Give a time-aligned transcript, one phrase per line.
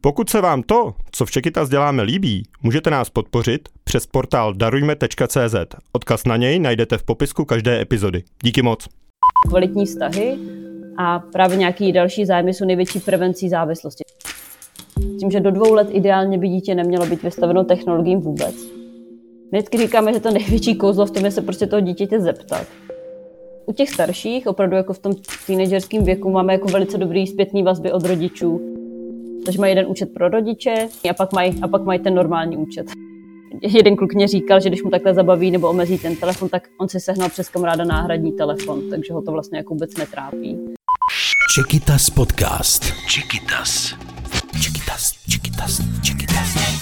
[0.00, 5.54] Pokud se vám to, co v Čekytas děláme, líbí, můžete nás podpořit přes portál darujme.cz.
[5.92, 8.22] Odkaz na něj najdete v popisku každé epizody.
[8.42, 8.88] Díky moc.
[9.48, 10.38] Kvalitní vztahy
[10.98, 14.04] a právě nějaký další zájmy jsou největší prevencí závislosti.
[15.20, 18.54] Tím, že do dvou let ideálně by dítě nemělo být vystaveno technologiím vůbec.
[19.52, 22.66] Vždycky říkáme, že to největší kouzlo v tom je se prostě toho dítěte zeptat.
[23.66, 25.12] U těch starších, opravdu jako v tom
[25.46, 28.77] teenagerském věku, máme jako velice dobrý zpětný vazby od rodičů.
[29.44, 32.86] Takže mají jeden účet pro rodiče a pak mají, a pak mají ten normální účet.
[33.62, 36.88] Jeden kluk mě říkal, že když mu takhle zabaví nebo omezí ten telefon, tak on
[36.88, 40.58] si sehnal přes kamaráda náhradní telefon, takže ho to vlastně jako vůbec netrápí.
[41.54, 42.84] Čekytas podcast.
[43.08, 43.94] Čekytas.
[44.62, 46.78] Čekytas, Čekytas, Čekytas.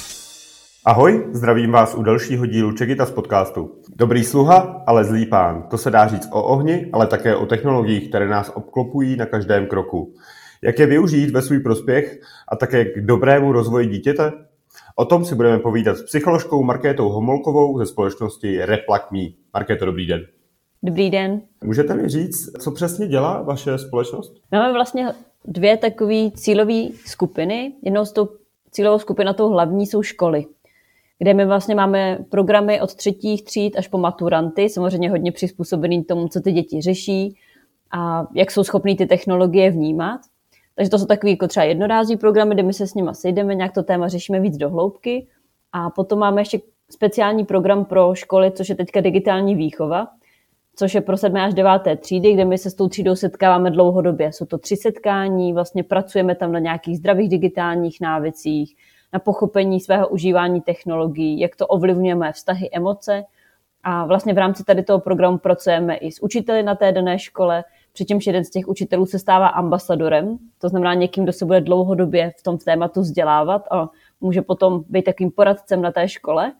[0.84, 3.70] Ahoj, zdravím vás u dalšího dílu Čekytas podcastu.
[3.96, 5.62] Dobrý sluha, ale zlý pán.
[5.70, 9.66] To se dá říct o ohni, ale také o technologiích, které nás obklopují na každém
[9.66, 10.15] kroku.
[10.62, 14.33] Jak je využít ve svůj prospěch a také k dobrému rozvoji dítěte?
[14.96, 19.21] O tom si budeme povídat s psycholožkou Markétou Homolkovou ze společnosti Replak Me.
[19.54, 20.21] Markéto, dobrý den.
[20.82, 21.43] Dobrý den.
[21.65, 24.34] Můžete mi říct, co přesně dělá vaše společnost?
[24.52, 25.12] Máme vlastně
[25.45, 27.73] dvě takové cílové skupiny.
[27.82, 28.29] Jednou z tou
[28.71, 30.46] cílovou skupina, tou hlavní, jsou školy,
[31.18, 36.29] kde my vlastně máme programy od třetích tříd až po maturanty, samozřejmě hodně přizpůsobený tomu,
[36.29, 37.37] co ty děti řeší
[37.90, 40.21] a jak jsou schopní ty technologie vnímat.
[40.77, 43.73] Takže to jsou takové jako třeba jednorází programy, kde my se s nimi sejdeme, nějak
[43.73, 45.27] to téma řešíme víc do hloubky.
[45.73, 46.60] A potom máme ještě
[46.91, 50.07] speciální program pro školy, což je teďka digitální výchova,
[50.77, 51.37] což je pro 7.
[51.37, 51.71] až 9.
[52.01, 54.33] třídy, kde my se s tou třídou setkáváme dlouhodobě.
[54.33, 58.77] Jsou to tři setkání, vlastně pracujeme tam na nějakých zdravých digitálních návicích,
[59.13, 63.24] na pochopení svého užívání technologií, jak to ovlivňuje moje vztahy, emoce.
[63.83, 67.65] A vlastně v rámci tady toho programu pracujeme i s učiteli na té dané škole,
[67.97, 72.33] přičemž jeden z těch učitelů se stává ambasadorem, to znamená někým, kdo se bude dlouhodobě
[72.39, 73.89] v tom tématu vzdělávat a
[74.21, 76.53] může potom být takým poradcem na té škole.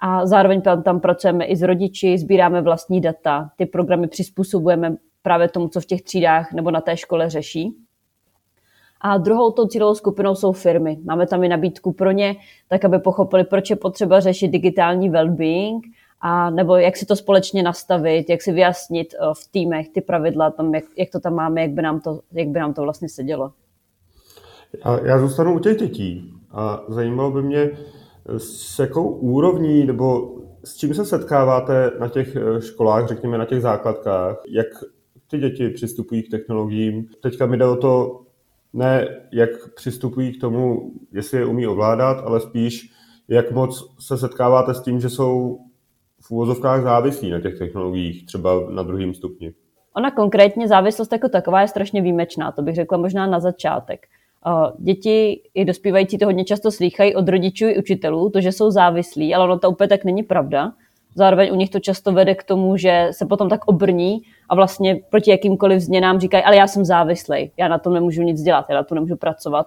[0.00, 5.48] A zároveň tam, tam pracujeme i s rodiči, sbíráme vlastní data, ty programy přizpůsobujeme právě
[5.48, 7.74] tomu, co v těch třídách nebo na té škole řeší.
[9.00, 10.98] A druhou tou cílovou skupinou jsou firmy.
[11.04, 12.34] Máme tam i nabídku pro ně,
[12.68, 15.80] tak aby pochopili, proč je potřeba řešit digitální well-being
[16.26, 20.50] a nebo jak si to společně nastavit, jak si vyjasnit eh, v týmech ty pravidla,
[20.50, 23.08] tam, jak, jak to tam máme, jak by nám to, jak by nám to vlastně
[23.08, 23.52] sedělo.
[24.84, 27.70] Já, já zůstanu u těch dětí a zajímalo by mě,
[28.36, 30.34] s jakou úrovní nebo
[30.64, 34.66] s čím se setkáváte na těch eh, školách, řekněme na těch základkách, jak
[35.30, 37.08] ty děti přistupují k technologiím.
[37.22, 38.20] Teďka mi jde o to,
[38.72, 42.90] ne jak přistupují k tomu, jestli je umí ovládat, ale spíš
[43.28, 45.58] jak moc se setkáváte s tím, že jsou
[46.26, 49.52] v úvozovkách závislí na těch technologiích, třeba na druhém stupni?
[49.96, 54.06] Ona konkrétně závislost jako taková je strašně výjimečná, to bych řekla možná na začátek.
[54.78, 59.34] Děti i dospívající to hodně často slýchají od rodičů i učitelů, to, že jsou závislí,
[59.34, 60.72] ale ono to úplně tak není pravda.
[61.14, 65.00] Zároveň u nich to často vede k tomu, že se potom tak obrní a vlastně
[65.10, 68.74] proti jakýmkoliv změnám říkají, ale já jsem závislý, já na tom nemůžu nic dělat, já
[68.74, 69.66] na tom nemůžu pracovat.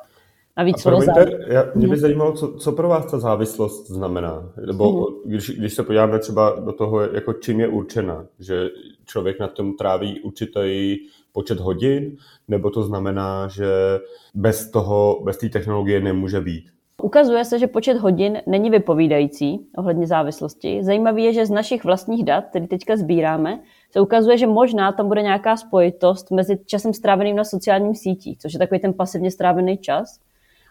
[0.58, 2.02] Navíc a promiňte, já, mě by mhm.
[2.02, 4.54] zajímalo, co, co pro vás ta závislost znamená.
[4.66, 5.16] Nebo mm.
[5.26, 8.70] když, když se podíváme třeba do toho, jako čím je určena, že
[9.06, 10.96] člověk na tom tráví určitý
[11.32, 12.18] počet hodin,
[12.48, 14.00] nebo to znamená, že
[14.34, 16.64] bez toho, bez té technologie nemůže být.
[17.04, 20.84] Ukazuje se, že počet hodin není vypovídající ohledně závislosti.
[20.84, 23.60] Zajímavé je, že z našich vlastních dat, které teďka sbíráme,
[23.92, 28.54] se ukazuje, že možná tam bude nějaká spojitost mezi časem stráveným na sociálním sítích, což
[28.54, 30.20] je takový ten pasivně strávený čas,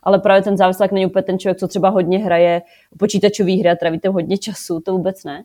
[0.07, 2.63] ale právě ten závislák není úplně ten člověk, co třeba hodně hraje
[2.99, 5.45] počítačové hry a trávíte hodně času, to vůbec ne.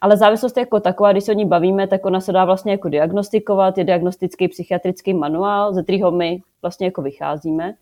[0.00, 2.88] Ale závislost jako taková, když se o ní bavíme, tak ona se dá vlastně jako
[2.88, 7.74] diagnostikovat, je diagnostický psychiatrický manuál, ze kterého my vlastně jako vycházíme.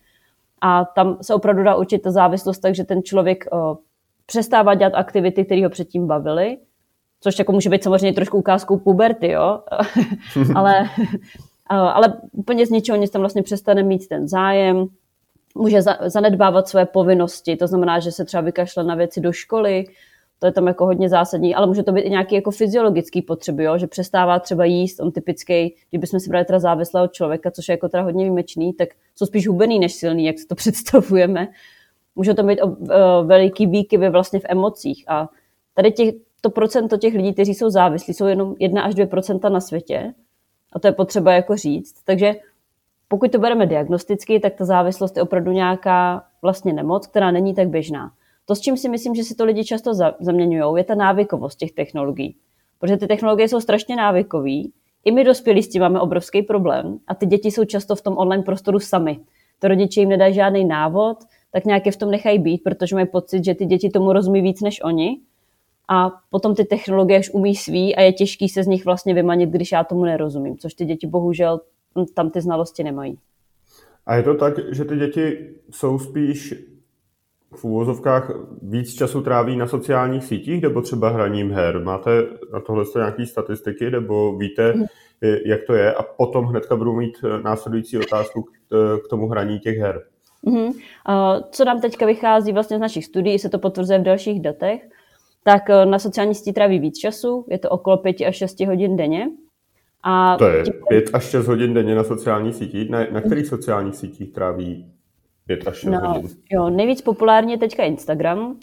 [0.61, 3.79] A tam se opravdu dá určit ta závislost, takže ten člověk o,
[4.27, 6.59] přestává dělat aktivity, které ho předtím bavily,
[7.21, 9.61] což jako může být samozřejmě trošku ukázkou puberty, jo?
[10.55, 10.89] ale,
[11.67, 14.89] ale úplně z ničeho nic tam vlastně přestane mít ten zájem,
[15.59, 19.85] může zanedbávat své povinnosti, to znamená, že se třeba vykašle na věci do školy,
[20.39, 23.65] to je tam jako hodně zásadní, ale může to být i nějaký jako fyziologický potřeby,
[23.65, 23.79] jo?
[23.79, 27.89] že přestává třeba jíst, on typický, kdybychom si brali teda závislého člověka, což je jako
[27.89, 31.49] teda hodně výjimečný, tak jsou spíš hubený než silný, jak si to představujeme.
[32.17, 32.77] Může to být o, o,
[33.25, 35.29] veliký výkyvy vlastně v emocích a
[35.75, 39.49] tady těch, to procento těch lidí, kteří jsou závislí, jsou jenom 1 až 2 procenta
[39.49, 40.15] na světě
[40.73, 41.95] a to je potřeba jako říct.
[42.05, 42.35] Takže
[43.09, 47.69] pokud to bereme diagnosticky, tak ta závislost je opravdu nějaká vlastně nemoc, která není tak
[47.69, 48.11] běžná.
[48.47, 51.73] To, s čím si myslím, že si to lidi často zaměňují, je ta návykovost těch
[51.73, 52.37] technologií.
[52.79, 54.63] Protože ty technologie jsou strašně návykové.
[55.05, 58.19] I my dospělí s tím máme obrovský problém a ty děti jsou často v tom
[58.19, 59.19] online prostoru sami.
[59.59, 61.19] To rodiče jim nedají žádný návod,
[61.53, 64.41] tak nějak je v tom nechají být, protože mají pocit, že ty děti tomu rozumí
[64.41, 65.21] víc než oni.
[65.89, 69.51] A potom ty technologie už umí svý a je těžký se z nich vlastně vymanit,
[69.51, 71.61] když já tomu nerozumím, což ty děti bohužel
[72.15, 73.19] tam ty znalosti nemají.
[74.07, 76.55] A je to tak, že ty děti jsou spíš
[77.55, 78.31] v úvozovkách
[78.63, 81.85] víc času tráví na sociálních sítích nebo třeba hraním her?
[81.85, 82.11] Máte
[82.53, 84.75] na tohle nějaké statistiky nebo víte,
[85.47, 85.95] jak to je?
[85.95, 88.49] A potom hnedka budu mít následující otázku
[89.05, 90.03] k tomu hraní těch her.
[90.47, 90.73] Mm-hmm.
[91.51, 94.89] Co nám teďka vychází vlastně z našich studií, se to potvrzuje v dalších datech,
[95.43, 98.97] tak e, na sociální síti tráví víc času, je to okolo 5 až 6 hodin
[98.97, 99.29] denně.
[100.03, 102.91] A to je 5 až 6 hodin denně na sociálních sítích.
[102.91, 104.93] Na, na kterých sociálních sítích tráví
[105.47, 106.31] 5 až 6 no, hodin?
[106.51, 108.57] Jo, nejvíc populárně je teďka Instagram,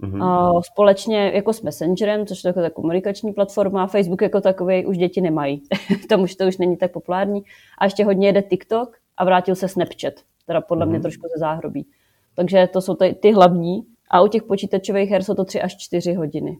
[0.00, 0.60] Mm-hmm.
[0.62, 5.62] Společně jako s Messengerem, což je taková komunikační platforma, Facebook jako takový už děti nemají.
[6.08, 7.42] Tam už to už není tak populární.
[7.78, 10.14] A ještě hodně jede TikTok a vrátil se Snapchat,
[10.46, 10.88] teda podle mm-hmm.
[10.88, 11.02] mě mhm.
[11.02, 11.86] trošku ze záhrobí.
[12.34, 13.86] Takže to jsou ty, ty hlavní.
[14.10, 16.58] A u těch počítačových her jsou to 3 až 4 hodiny.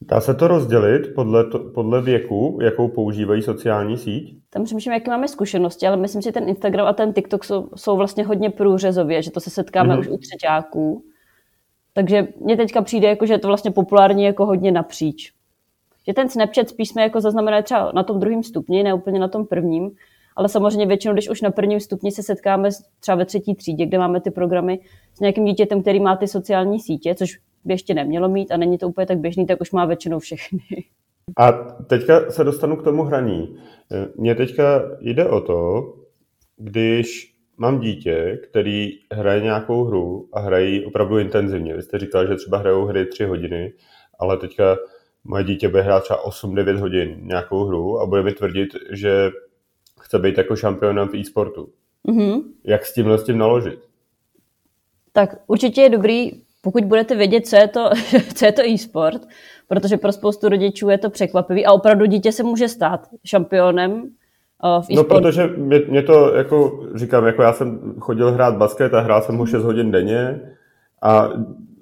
[0.00, 4.38] Dá se to rozdělit podle, to, podle věku, jakou používají sociální síť?
[4.50, 7.96] Tam přemýšlím, jaké máme zkušenosti, ale myslím, že ten Instagram a ten TikTok jsou, jsou
[7.96, 10.00] vlastně hodně průřezově, že to se setkáme mm-hmm.
[10.00, 11.04] už u třetíků.
[11.92, 15.32] Takže mně teďka přijde, jako, že je to vlastně populární jako hodně napříč.
[16.06, 19.28] Že ten Snapchat spíš jsme jako zaznamenali třeba na tom druhém stupni, ne úplně na
[19.28, 19.90] tom prvním,
[20.36, 22.68] ale samozřejmě většinou, když už na prvním stupni se setkáme
[23.00, 24.80] třeba ve třetí třídě, kde máme ty programy
[25.14, 28.78] s nějakým dítětem, který má ty sociální sítě, což by ještě nemělo mít a není
[28.78, 30.60] to úplně tak běžný, tak už má většinou všechny.
[31.36, 31.52] A
[31.86, 33.58] teďka se dostanu k tomu hraní.
[34.16, 35.92] Mně teďka jde o to,
[36.56, 41.76] když mám dítě, který hraje nějakou hru a hrají opravdu intenzivně.
[41.76, 43.72] Vy jste říkal, že třeba hrajou hry tři hodiny,
[44.18, 44.76] ale teďka
[45.24, 49.30] moje dítě bude hrát třeba 8-9 hodin nějakou hru a bude mi tvrdit, že
[50.00, 51.68] chce být jako šampionem v e-sportu.
[52.08, 52.42] Mm-hmm.
[52.64, 53.78] Jak s tímhle s tím naložit?
[55.12, 56.30] Tak určitě je dobrý,
[56.66, 57.90] pokud budete vědět, co je to,
[58.34, 59.22] co je to e-sport,
[59.68, 64.02] protože pro spoustu rodičů je to překvapivý a opravdu dítě se může stát šampionem
[64.62, 64.96] v e-sport.
[64.96, 69.22] No, protože mě, mě to, jako říkám, jako já jsem chodil hrát basket a hrál
[69.22, 70.40] jsem ho 6 hodin denně
[71.02, 71.30] a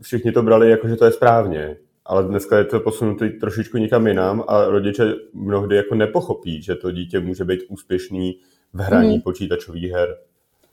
[0.00, 1.76] všichni to brali jako, že to je správně.
[2.06, 6.90] Ale dneska je to posunutý trošičku někam jinam a rodiče mnohdy jako nepochopí, že to
[6.90, 8.38] dítě může být úspěšný
[8.72, 9.20] v hraní hmm.
[9.20, 10.08] počítačových her.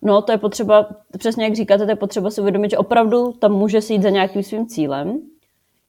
[0.01, 3.51] No, to je potřeba, přesně jak říkáte, to je potřeba si uvědomit, že opravdu tam
[3.51, 5.21] může si jít za nějakým svým cílem.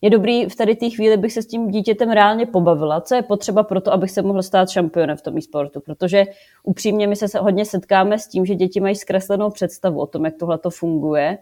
[0.01, 3.23] Je dobrý v tady té chvíli bych se s tím dítětem reálně pobavila, co je
[3.23, 6.25] potřeba pro to, abych se mohl stát šampionem v tom e-sportu, protože
[6.63, 10.35] upřímně my se hodně setkáme s tím, že děti mají zkreslenou představu o tom, jak
[10.39, 11.39] tohle to funguje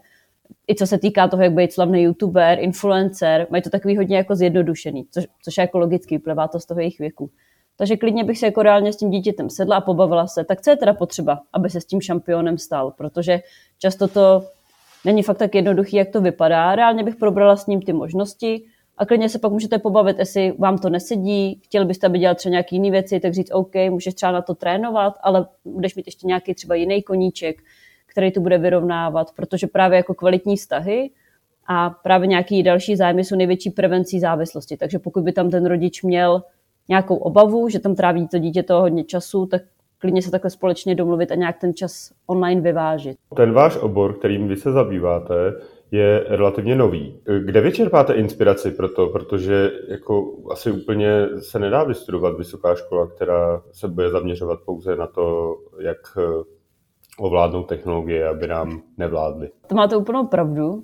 [0.67, 4.35] i co se týká toho, jak být slavný youtuber, influencer, mají to takový hodně jako
[4.35, 7.29] zjednodušený, což, což je jako logicky, vyplývá to z toho jejich věku.
[7.77, 10.43] Takže klidně bych se jako reálně s tím dítětem sedla a pobavila se.
[10.43, 12.91] Tak co je teda potřeba, aby se s tím šampionem stal?
[12.97, 13.39] Protože
[13.79, 14.43] často to
[15.05, 16.75] není fakt tak jednoduchý, jak to vypadá.
[16.75, 18.63] Reálně bych probrala s ním ty možnosti
[18.97, 22.51] a klidně se pak můžete pobavit, jestli vám to nesedí, chtěli byste, aby dělat třeba
[22.51, 26.27] nějaké jiné věci, tak říct, OK, můžeš třeba na to trénovat, ale budeš mít ještě
[26.27, 27.61] nějaký třeba jiný koníček,
[28.05, 31.11] který to bude vyrovnávat, protože právě jako kvalitní vztahy
[31.67, 34.77] a právě nějaký další zájmy jsou největší prevencí závislosti.
[34.77, 36.43] Takže pokud by tam ten rodič měl
[36.91, 39.61] nějakou obavu, že tam tráví to dítě toho hodně času, tak
[39.97, 43.17] klidně se takhle společně domluvit a nějak ten čas online vyvážit.
[43.35, 45.33] Ten váš obor, kterým vy se zabýváte,
[45.91, 47.15] je relativně nový.
[47.45, 49.07] Kde vy čerpáte inspiraci pro to?
[49.07, 55.07] Protože jako asi úplně se nedá vystudovat vysoká škola, která se bude zaměřovat pouze na
[55.07, 55.97] to, jak
[57.19, 59.49] ovládnout technologie, aby nám nevládly.
[59.67, 60.83] To máte úplnou pravdu.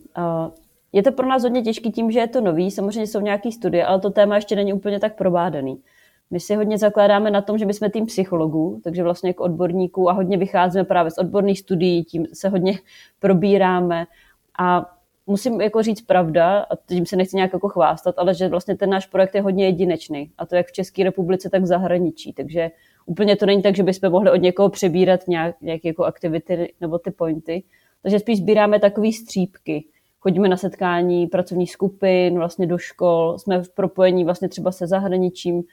[0.94, 3.86] Je to pro nás hodně těžké tím, že je to nový, samozřejmě jsou nějaké studie,
[3.86, 5.78] ale to téma ještě není úplně tak probádaný.
[6.32, 10.10] My si hodně zakládáme na tom, že my jsme tým psychologů, takže vlastně jako odborníků
[10.10, 12.80] a hodně vycházíme právě z odborných studií, tím se hodně
[13.20, 14.06] probíráme
[14.60, 18.78] a musím jako říct pravda, a tím se nechci nějak jako chvástat, ale že vlastně
[18.78, 20.32] ten náš projekt je hodně jedinečný.
[20.38, 22.34] A to jak v České republice, tak v zahraničí.
[22.34, 22.72] Takže
[23.06, 27.00] úplně to není tak, že bychom mohli od někoho přebírat nějak, nějaké jako aktivity nebo
[27.00, 27.64] ty pointy.
[28.02, 29.86] Takže spíš sbíráme takové střípky.
[30.20, 35.64] Chodíme na setkání pracovních skupin, vlastně do škol, jsme v propojení vlastně třeba se zahraničím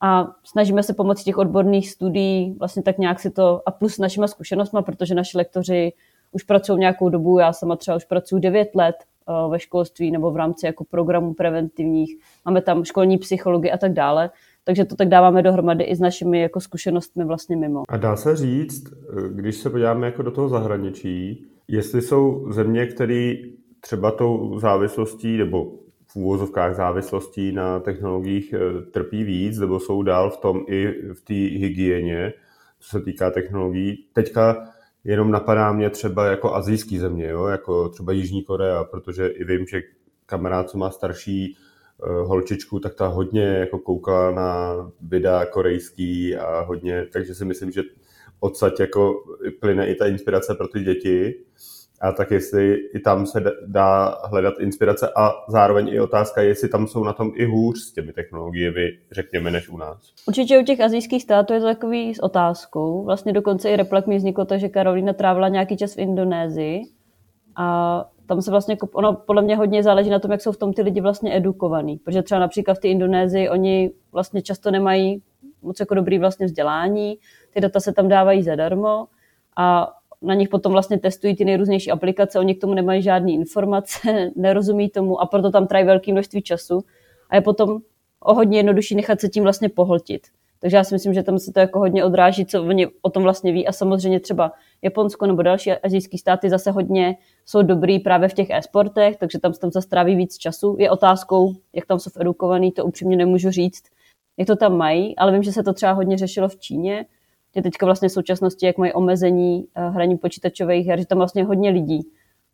[0.00, 4.28] a snažíme se pomocí těch odborných studií vlastně tak nějak si to, a plus našima
[4.28, 5.92] zkušenostmi, protože naši lektoři
[6.32, 8.96] už pracují nějakou dobu, já sama třeba už pracuji 9 let
[9.28, 13.92] eh, ve školství nebo v rámci jako programů preventivních, máme tam školní psychologii a tak
[13.92, 14.30] dále,
[14.64, 17.82] takže to tak dáváme dohromady i s našimi jako zkušenostmi vlastně mimo.
[17.88, 18.84] A dá se říct,
[19.30, 23.34] když se podíváme jako do toho zahraničí, jestli jsou země, které
[23.80, 25.72] třeba tou závislostí nebo
[26.12, 31.20] v úvozovkách závislostí na technologiích eh, trpí víc, nebo jsou dál v tom i v
[31.20, 32.32] té hygieně,
[32.80, 34.06] co se týká technologií.
[34.12, 34.68] Teďka
[35.04, 37.46] jenom napadá mě třeba jako azijský země, jo?
[37.46, 39.82] jako třeba Jižní Korea, protože i vím, že
[40.26, 41.56] kamarád, co má starší
[41.98, 47.70] uh, holčičku, tak ta hodně jako koukala na videa korejský a hodně, takže si myslím,
[47.70, 47.82] že
[48.40, 49.24] odsaď jako
[49.60, 51.34] plyne i ta inspirace pro ty děti
[52.00, 56.86] a tak jestli i tam se dá hledat inspirace a zároveň i otázka, jestli tam
[56.86, 60.14] jsou na tom i hůř s těmi technologiemi, řekněme, než u nás.
[60.28, 63.04] Určitě u těch azijských států je to takový s otázkou.
[63.04, 66.82] Vlastně dokonce i replak mi vzniklo to, že Karolina trávila nějaký čas v Indonésii
[67.56, 70.72] a tam se vlastně, ono podle mě hodně záleží na tom, jak jsou v tom
[70.72, 71.96] ty lidi vlastně edukovaní.
[71.96, 75.22] Protože třeba například v té Indonésii oni vlastně často nemají
[75.62, 77.18] moc jako dobrý vlastně vzdělání,
[77.50, 79.06] ty data se tam dávají zadarmo
[79.56, 79.92] a
[80.22, 84.88] na nich potom vlastně testují ty nejrůznější aplikace, oni k tomu nemají žádné informace, nerozumí
[84.88, 86.84] tomu a proto tam trají velké množství času
[87.30, 87.80] a je potom
[88.20, 90.26] o hodně jednodušší nechat se tím vlastně pohltit.
[90.60, 93.22] Takže já si myslím, že tam se to jako hodně odráží, co oni o tom
[93.22, 98.28] vlastně ví a samozřejmě třeba Japonsko nebo další azijské státy zase hodně jsou dobrý právě
[98.28, 100.76] v těch e-sportech, takže tam se tam zastráví víc času.
[100.78, 103.82] Je otázkou, jak tam jsou edukovaný, to upřímně nemůžu říct,
[104.38, 107.06] jak to tam mají, ale vím, že se to třeba hodně řešilo v Číně,
[107.56, 111.44] že teďka vlastně v současnosti, jak mají omezení eh, hraní počítačových her, že tam vlastně
[111.44, 112.00] hodně lidí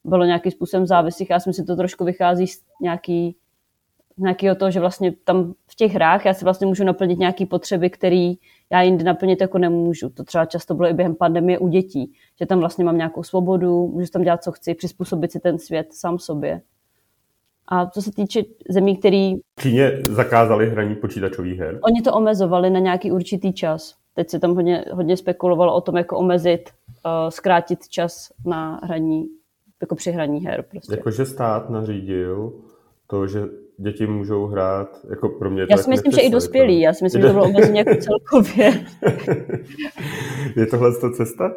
[0.05, 1.31] bylo nějakým způsobem závislých.
[1.31, 3.37] Já si myslím, že to trošku vychází z nějaký,
[4.19, 7.91] nějakého toho, že vlastně tam v těch hrách já si vlastně můžu naplnit nějaké potřeby,
[7.91, 8.33] které
[8.71, 10.09] já jinde naplnit jako nemůžu.
[10.09, 13.89] To třeba často bylo i během pandemie u dětí, že tam vlastně mám nějakou svobodu,
[13.89, 16.61] můžu tam dělat, co chci, přizpůsobit si ten svět sám sobě.
[17.69, 19.35] A co se týče zemí, který...
[19.61, 21.79] Číně zakázali hraní počítačových her?
[21.83, 23.95] Oni to omezovali na nějaký určitý čas.
[24.17, 26.71] Teď se tam hodně, hodně spekulovalo o tom, jako omezit,
[27.05, 29.27] uh, zkrátit čas na hraní,
[29.81, 30.65] jako při hraní her.
[30.71, 30.95] Prostě.
[30.95, 32.53] Jakože stát nařídil
[33.07, 33.43] to, že
[33.79, 37.23] děti můžou hrát, jako pro mě Já si myslím, že i dospělí, já si myslím,
[37.23, 38.87] že to bylo omezení jako celkově.
[40.57, 41.53] Je tohle to cesta?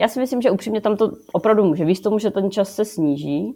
[0.00, 1.84] Já si myslím, že upřímně tam to opravdu může.
[1.84, 3.54] Víš tomu, že ten čas se sníží,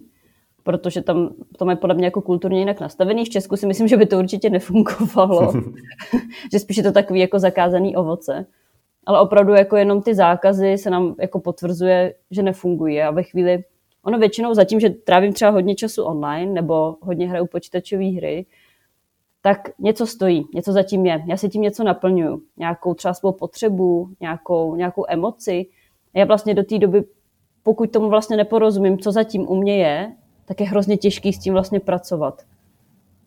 [0.68, 3.24] protože tam to mají podle mě jako kulturně jinak nastavený.
[3.24, 5.52] V Česku si myslím, že by to určitě nefungovalo,
[6.52, 8.46] že spíš je to takový jako zakázaný ovoce.
[9.06, 13.64] Ale opravdu jako jenom ty zákazy se nám jako potvrzuje, že nefungují a ve chvíli,
[14.02, 18.46] ono většinou zatím, že trávím třeba hodně času online nebo hodně hraju počítačové hry,
[19.42, 21.24] tak něco stojí, něco zatím je.
[21.26, 25.66] Já si tím něco naplňuju, nějakou třeba svou potřebu, nějakou, nějakou emoci.
[26.14, 27.04] A já vlastně do té doby,
[27.62, 30.12] pokud tomu vlastně neporozumím, co zatím u mě je,
[30.48, 32.42] tak je hrozně těžký s tím vlastně pracovat.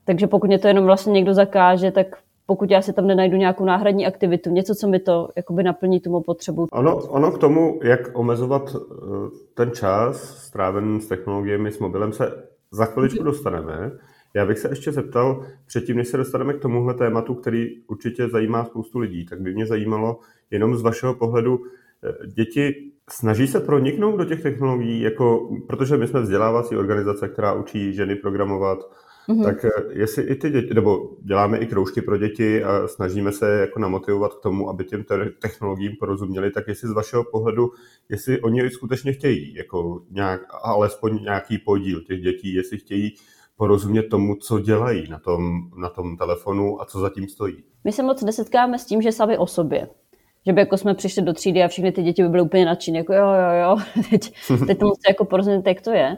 [0.06, 2.08] Takže pokud mě to jenom vlastně někdo zakáže, tak
[2.46, 6.22] pokud já si tam nenajdu nějakou náhradní aktivitu, něco, co mi to jakoby naplní tomu
[6.22, 6.68] potřebu.
[6.72, 8.80] Ono, ono k tomu, jak omezovat eh,
[9.54, 13.92] ten čas strávený s technologiemi, s mobilem, se za chviličku dostaneme.
[14.34, 18.66] Já bych se ještě zeptal, předtím, než se dostaneme k tomuhle tématu, který určitě zajímá
[18.66, 20.20] spoustu lidí, tak by mě zajímalo
[20.51, 21.60] jenom z vašeho pohledu,
[22.04, 27.53] eh, děti Snaží se proniknout do těch technologií, jako, protože my jsme vzdělávací organizace, která
[27.53, 28.79] učí ženy programovat,
[29.29, 29.43] mm-hmm.
[29.43, 33.60] tak eh, jestli i ty děti, nebo děláme i kroužky pro děti a snažíme se
[33.60, 35.03] jako namotivovat k tomu, aby těm
[35.41, 37.72] technologiím porozuměli, tak jestli z vašeho pohledu,
[38.10, 43.15] jestli oni skutečně chtějí, jako nějak, alespoň nějaký podíl těch dětí, jestli chtějí
[43.58, 47.63] porozumět tomu, co dělají na tom, na tom telefonu a co zatím stojí.
[47.84, 49.88] My se moc nesetkáme s tím, že sami o sobě
[50.46, 52.98] že by jako jsme přišli do třídy a všechny ty děti by byly úplně nadšené,
[52.98, 53.78] jako jo, jo, jo,
[54.10, 54.32] teď,
[54.68, 56.18] teď to musíte jako porozumět, jak to je.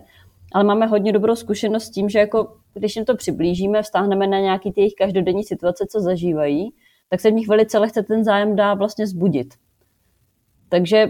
[0.53, 4.39] Ale máme hodně dobrou zkušenost s tím, že jako, když jim to přiblížíme, vztáhneme na
[4.39, 6.73] nějaký ty jejich každodenní situace, co zažívají,
[7.09, 9.47] tak se v nich velice lehce ten zájem dá vlastně zbudit.
[10.69, 11.07] Takže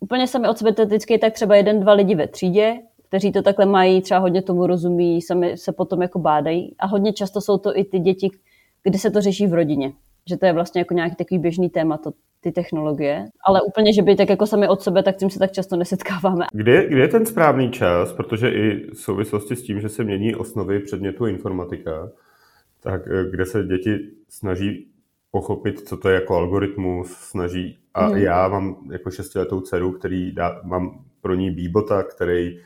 [0.00, 2.74] úplně sami od sebe vždycky tak třeba jeden, dva lidi ve třídě,
[3.08, 6.74] kteří to takhle mají, třeba hodně tomu rozumí, sami se potom jako bádají.
[6.78, 8.30] A hodně často jsou to i ty děti,
[8.82, 9.92] kdy se to řeší v rodině.
[10.28, 14.02] Že to je vlastně jako nějaký takový běžný téma, to, ty technologie, ale úplně, že
[14.02, 16.46] by tak jako sami od sebe, tak tím se tak často nesetkáváme.
[16.52, 20.34] Kde, kde je ten správný čas, protože i v souvislosti s tím, že se mění
[20.34, 22.10] osnovy předmětu informatika,
[22.80, 23.98] tak eh, kde se děti
[24.28, 24.86] snaží
[25.30, 28.16] pochopit, co to je jako algoritmus, snaží, a hmm.
[28.16, 32.58] já mám jako šestiletou dceru, který dá, mám pro ní bíbota, který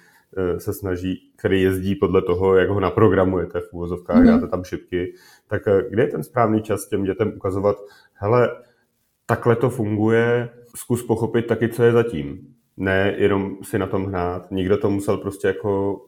[0.58, 4.26] se snaží, který jezdí podle toho, jak ho naprogramujete v úvozovkách, hmm.
[4.26, 5.14] dáte tam šipky,
[5.48, 7.76] tak eh, kde je ten správný čas těm dětem ukazovat,
[8.12, 8.48] hele,
[9.26, 12.54] takhle to funguje, zkus pochopit taky, co je zatím.
[12.76, 14.50] Ne jenom si na tom hrát.
[14.50, 16.00] Nikdo to musel prostě jako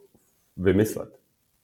[0.56, 1.08] vymyslet.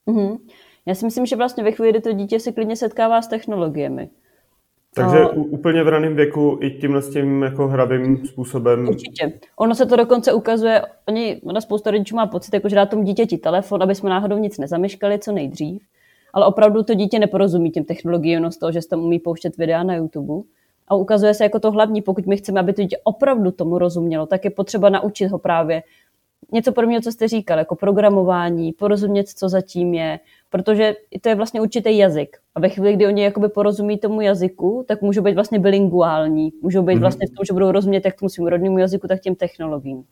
[0.06, 0.38] Mm-hmm.
[0.86, 4.10] Já si myslím, že vlastně ve chvíli, kdy to dítě se klidně setkává s technologiemi.
[4.94, 5.28] Takže a...
[5.28, 8.88] úplně v raném věku i tímhle s tím jako hravým způsobem.
[8.88, 9.32] Určitě.
[9.56, 13.02] Ono se to dokonce ukazuje, oni, ona spousta rodičů má pocit, jako, že dá tomu
[13.02, 15.82] dítěti telefon, aby jsme náhodou nic nezameškali co nejdřív,
[16.32, 19.56] ale opravdu to dítě neporozumí těm technologiím, jenom z toho, že se tam umí pouštět
[19.56, 20.42] videa na YouTube
[20.88, 24.26] A ukazuje se jako to hlavní, pokud my chceme, aby to dítě opravdu tomu rozumělo,
[24.26, 25.82] tak je potřeba naučit ho právě
[26.52, 30.20] něco podobného, co jste říkal, jako programování, porozumět, co zatím je,
[30.50, 32.36] protože to je vlastně určitý jazyk.
[32.54, 36.52] A ve chvíli, kdy oni jakoby porozumí tomu jazyku, tak můžou být vlastně bilinguální.
[36.62, 37.00] Můžou být mm-hmm.
[37.00, 40.04] vlastně v tom, že budou rozumět jak tomu svým rodnému jazyku, tak těm technologiím.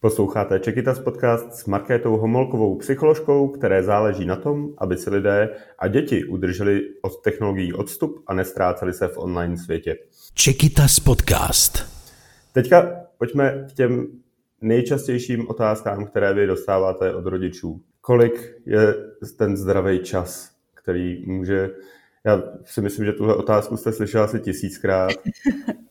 [0.00, 5.48] Posloucháte Čekitas podcast s Markétou Homolkovou, psycholožkou, které záleží na tom, aby si lidé
[5.78, 9.96] a děti udrželi od technologií odstup a nestráceli se v online světě.
[10.34, 11.78] Čekitas podcast.
[12.52, 14.06] Teďka pojďme k těm
[14.60, 17.80] nejčastějším otázkám, které vy dostáváte od rodičů.
[18.00, 18.94] Kolik je
[19.38, 21.70] ten zdravý čas, který může...
[22.24, 25.12] Já si myslím, že tuhle otázku jste slyšela asi tisíckrát,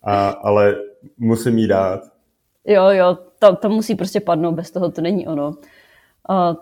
[0.04, 0.76] a, ale
[1.18, 2.02] musím jí dát.
[2.66, 5.54] Jo, jo, to, to musí prostě padnout, bez toho to není ono.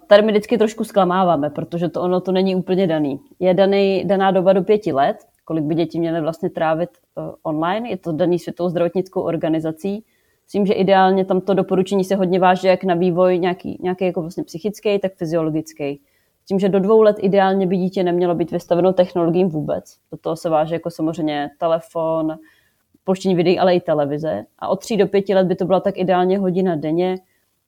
[0.08, 3.20] Tady my vždycky trošku zklamáváme, protože to ono to není úplně daný.
[3.40, 7.90] Je daný, daná doba do pěti let, kolik by děti měly vlastně trávit uh, online,
[7.90, 10.06] je to daný světovou zdravotnickou organizací,
[10.48, 14.06] s tím, že ideálně tam to doporučení se hodně váže jak na vývoj nějaký, nějaký
[14.06, 16.02] jako vlastně psychický, tak fyziologický.
[16.44, 19.98] S tím, že do dvou let ideálně by dítě nemělo být vystaveno technologiím vůbec.
[20.12, 22.38] Do toho se váže jako samozřejmě telefon,
[23.04, 24.46] pouštění videí, ale i televize.
[24.60, 27.18] A od tří do pěti let by to byla tak ideálně hodina denně,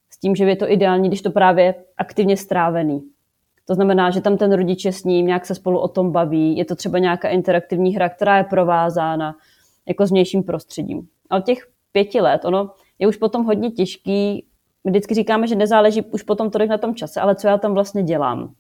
[0.10, 3.04] s tím, že je to ideální, když to právě aktivně strávený.
[3.66, 6.58] To znamená, že tam ten rodič je s ním, nějak se spolu o tom baví,
[6.58, 9.36] je to třeba nějaká interaktivní hra, která je provázána
[9.88, 11.08] jako s vnějším prostředím.
[11.30, 11.68] A těch
[11.98, 14.46] pěti let, ono je už potom hodně těžký,
[14.84, 17.74] my vždycky říkáme, že nezáleží už potom tolik na tom čase, ale co já tam
[17.74, 18.54] vlastně dělám.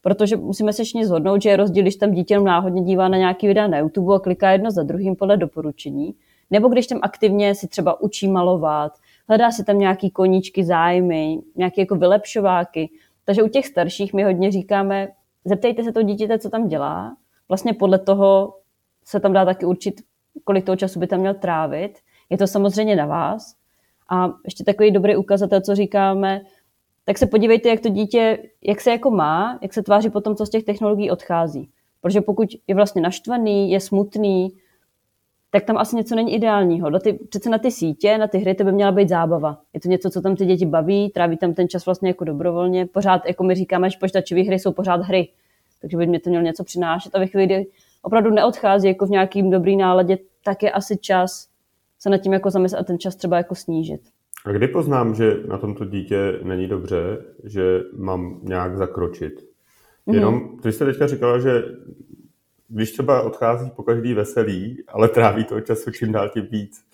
[0.00, 3.46] Protože musíme se ještě zhodnout, že je rozdíl, když tam dítě náhodně dívá na nějaký
[3.46, 6.14] videa na YouTube a kliká jedno za druhým podle doporučení,
[6.50, 8.92] nebo když tam aktivně si třeba učí malovat,
[9.28, 12.90] hledá si tam nějaký koníčky, zájmy, nějaké jako vylepšováky.
[13.24, 15.08] Takže u těch starších my hodně říkáme,
[15.44, 17.16] zeptejte se to dítěte, co tam dělá.
[17.48, 18.54] Vlastně podle toho
[19.04, 20.00] se tam dá taky určit,
[20.44, 21.98] kolik toho času by tam měl trávit.
[22.32, 23.54] Je to samozřejmě na vás.
[24.08, 26.40] A ještě takový dobrý ukazatel, co říkáme,
[27.04, 30.46] tak se podívejte, jak to dítě, jak se jako má, jak se tváří potom, co
[30.46, 31.70] z těch technologií odchází.
[32.00, 34.52] Protože pokud je vlastně naštvaný, je smutný,
[35.50, 36.90] tak tam asi něco není ideálního.
[36.90, 39.60] Na ty, přece na ty sítě, na ty hry, to by měla být zábava.
[39.74, 42.86] Je to něco, co tam ty děti baví, tráví tam ten čas vlastně jako dobrovolně.
[42.86, 45.28] Pořád, jako my říkáme, že počítačové hry jsou pořád hry.
[45.80, 47.14] Takže by mě to mělo něco přinášet.
[47.14, 47.66] A ve chvíli, kdy
[48.02, 51.51] opravdu neodchází jako v nějakým dobrý náladě, tak je asi čas
[52.02, 54.00] se nad tím jako zamyslet a ten čas třeba jako snížit.
[54.44, 59.32] A kdy poznám, že na tomto dítě není dobře, že mám nějak zakročit?
[60.06, 60.14] Mm-hmm.
[60.14, 61.64] Jenom, ty jste teďka říkala, že
[62.68, 66.84] když třeba odchází po každý veselý, ale tráví toho času čím dál tím víc.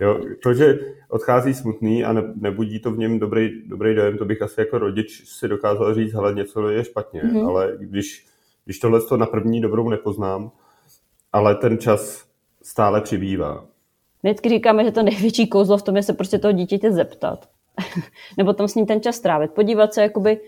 [0.00, 4.24] Jo, to, že odchází smutný a ne, nebudí to v něm dobrý, dobrý dojem, to
[4.24, 7.48] bych asi jako rodič si dokázal říct, hele, něco je špatně, mm-hmm.
[7.48, 8.26] ale když,
[8.64, 10.50] když tohle to na první dobrou nepoznám,
[11.32, 12.26] ale ten čas
[12.62, 13.69] stále přibývá,
[14.22, 17.48] my vždycky říkáme, že to největší kouzlo v tom je se prostě toho dítěte zeptat.
[18.38, 19.50] Nebo tam s ním ten čas strávit.
[19.50, 20.40] Podívat se, jakoby,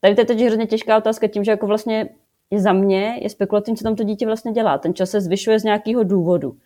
[0.00, 2.08] tady to je teď hrozně těžká otázka tím, že jako vlastně
[2.50, 4.78] je za mě, je spekulativní, co tam to dítě vlastně dělá.
[4.78, 6.56] Ten čas se zvyšuje z nějakého důvodu.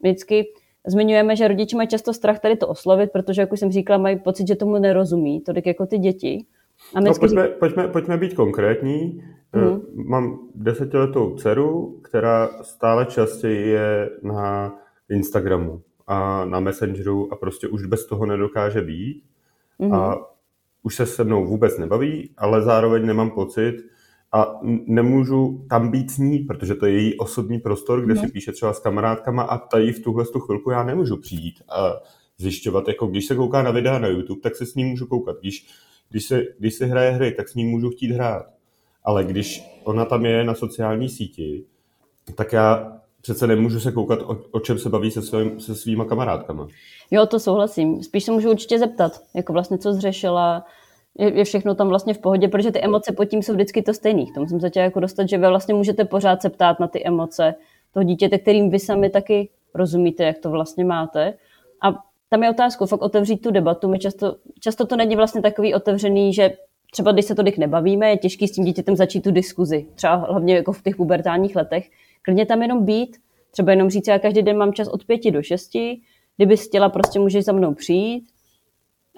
[0.00, 0.46] Vždycky
[0.86, 4.18] zmiňujeme, že rodiče mají často strach tady to oslovit, protože, jak už jsem říkala, mají
[4.18, 6.46] pocit, že tomu nerozumí, tolik jako ty děti.
[6.94, 9.22] A no, pojďme, pojďme, pojďme být konkrétní.
[9.52, 9.80] Mm.
[9.94, 14.74] Mám desetiletou dceru, která stále častěji je na
[15.12, 19.22] Instagramu a na Messengeru a prostě už bez toho nedokáže být
[19.80, 19.94] mm-hmm.
[19.94, 20.16] a
[20.82, 23.76] už se se mnou vůbec nebaví, ale zároveň nemám pocit
[24.32, 28.26] a nemůžu tam být s ní, protože to je její osobní prostor, kde mm-hmm.
[28.26, 31.92] si píše třeba s kamarádkama a tady v tuhle tu chvilku já nemůžu přijít a
[32.38, 35.36] zjišťovat, jako když se kouká na videa na YouTube, tak se s ní můžu koukat.
[35.40, 35.66] Když,
[36.10, 38.46] když, se, když se hraje hry, tak s ní můžu chtít hrát.
[39.04, 41.64] Ale když ona tam je na sociální síti,
[42.34, 46.04] tak já přece nemůžu se koukat, o, o čem se baví se, svým, se svýma
[46.04, 46.68] kamarádkama.
[47.10, 48.02] Jo, to souhlasím.
[48.02, 50.64] Spíš se můžu určitě zeptat, jako vlastně co zřešila,
[51.18, 53.94] je, je všechno tam vlastně v pohodě, protože ty emoce pod tím jsou vždycky to
[53.94, 54.26] stejný.
[54.26, 56.88] K tomu jsem se chtěla jako dostat, že vy vlastně můžete pořád se ptát na
[56.88, 57.54] ty emoce
[57.94, 61.34] toho dítěte, kterým vy sami taky rozumíte, jak to vlastně máte.
[61.82, 61.94] A
[62.28, 63.88] tam je otázka, fakt otevřít tu debatu.
[63.88, 66.52] My často, často to není vlastně takový otevřený, že
[66.92, 70.54] třeba když se tolik nebavíme, je těžký s tím dítětem začít tu diskuzi, třeba hlavně
[70.54, 71.90] jako v těch pubertálních letech,
[72.22, 73.16] klidně tam jenom být,
[73.50, 76.00] třeba jenom říct, já každý den mám čas od pěti do šesti,
[76.36, 78.24] kdyby chtěla, prostě můžeš za mnou přijít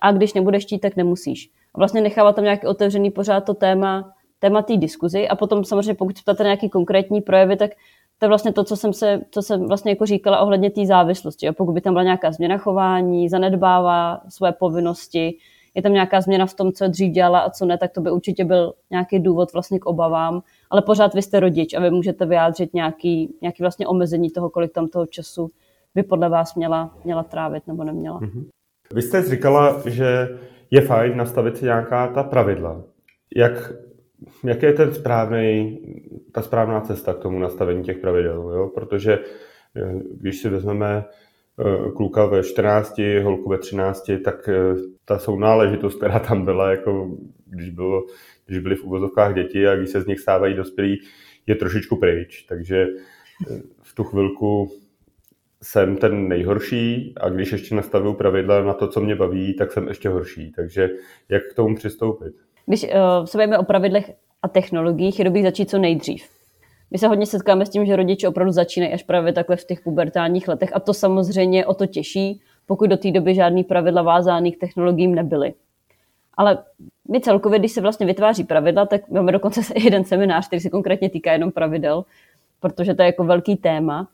[0.02, 1.50] a když nebudeš chtít, tak nemusíš.
[1.74, 5.94] A vlastně nechávat tam nějaký otevřený pořád to téma, téma té diskuzi a potom samozřejmě
[5.94, 7.70] pokud ptáte na nějaký konkrétní projevy, tak
[8.18, 11.48] to je vlastně to, co jsem, se, co jsem vlastně jako říkala ohledně té závislosti.
[11.48, 15.38] A pokud by tam byla nějaká změna chování, zanedbává své povinnosti,
[15.74, 18.10] je tam nějaká změna v tom, co dřív dělala a co ne, tak to by
[18.10, 20.42] určitě byl nějaký důvod vlastně k obavám.
[20.74, 24.72] Ale pořád vy jste rodič a vy můžete vyjádřit nějaký, nějaký vlastně omezení toho, kolik
[24.72, 25.50] tam toho času
[25.94, 28.20] by podle vás měla, měla trávit nebo neměla.
[28.20, 28.44] Mm-hmm.
[28.94, 30.28] Vy jste říkala, že
[30.70, 32.82] je fajn nastavit si nějaká ta pravidla.
[33.36, 33.72] Jak,
[34.44, 35.78] jak je ten správný,
[36.32, 38.50] ta správná cesta k tomu nastavení těch pravidel?
[38.54, 38.70] Jo?
[38.74, 39.18] Protože
[39.76, 44.54] eh, když si vezmeme eh, kluka ve 14, holku ve 13, tak eh,
[45.04, 47.10] ta sounáležitost, která tam byla, jako
[47.46, 48.02] když, bylo,
[48.46, 51.00] když byly v uvozovkách děti a když se z nich stávají dospělí,
[51.46, 52.42] je trošičku pryč.
[52.42, 52.86] Takže
[53.82, 54.72] v tu chvilku
[55.62, 59.88] jsem ten nejhorší a když ještě nastavuju pravidla na to, co mě baví, tak jsem
[59.88, 60.52] ještě horší.
[60.52, 60.90] Takže
[61.28, 62.34] jak k tomu přistoupit?
[62.66, 66.24] Když uh, se bavíme o pravidlech a technologiích, je dobrý začít co nejdřív.
[66.90, 69.80] My se hodně setkáme s tím, že rodiče opravdu začínají až právě takhle v těch
[69.80, 74.52] pubertálních letech a to samozřejmě o to těžší, pokud do té doby žádný pravidla vázaný
[74.52, 75.54] k technologiím nebyly.
[76.34, 76.64] Ale
[77.10, 81.10] my celkově, když se vlastně vytváří pravidla, tak máme dokonce jeden seminář, který se konkrétně
[81.10, 82.04] týká jenom pravidel,
[82.60, 84.08] protože to je jako velký téma.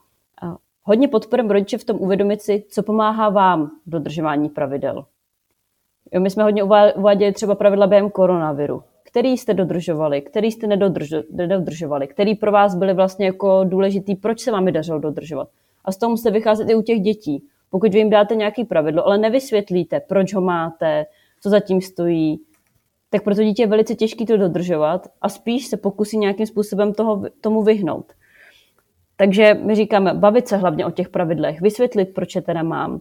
[0.83, 5.05] Hodně podporem rodiče v tom uvědomit si, co pomáhá vám v dodržování pravidel.
[6.12, 6.62] Jo, my jsme hodně
[6.96, 8.83] uváděli třeba pravidla během koronaviru.
[9.05, 10.66] Který jste dodržovali, který jste
[11.31, 15.48] nedodržovali, který pro vás byly vlastně jako důležitý, proč se vám dařilo dodržovat.
[15.85, 17.44] A z toho musíte vycházet i u těch dětí.
[17.70, 21.07] Pokud vy jim dáte nějaký pravidlo, ale nevysvětlíte, proč ho máte,
[21.40, 22.40] co zatím stojí,
[23.11, 26.94] tak pro to dítě je velice těžké to dodržovat a spíš se pokusí nějakým způsobem
[26.94, 28.12] toho, tomu vyhnout.
[29.16, 33.01] Takže my říkáme, bavit se hlavně o těch pravidlech, vysvětlit, proč je teda mám.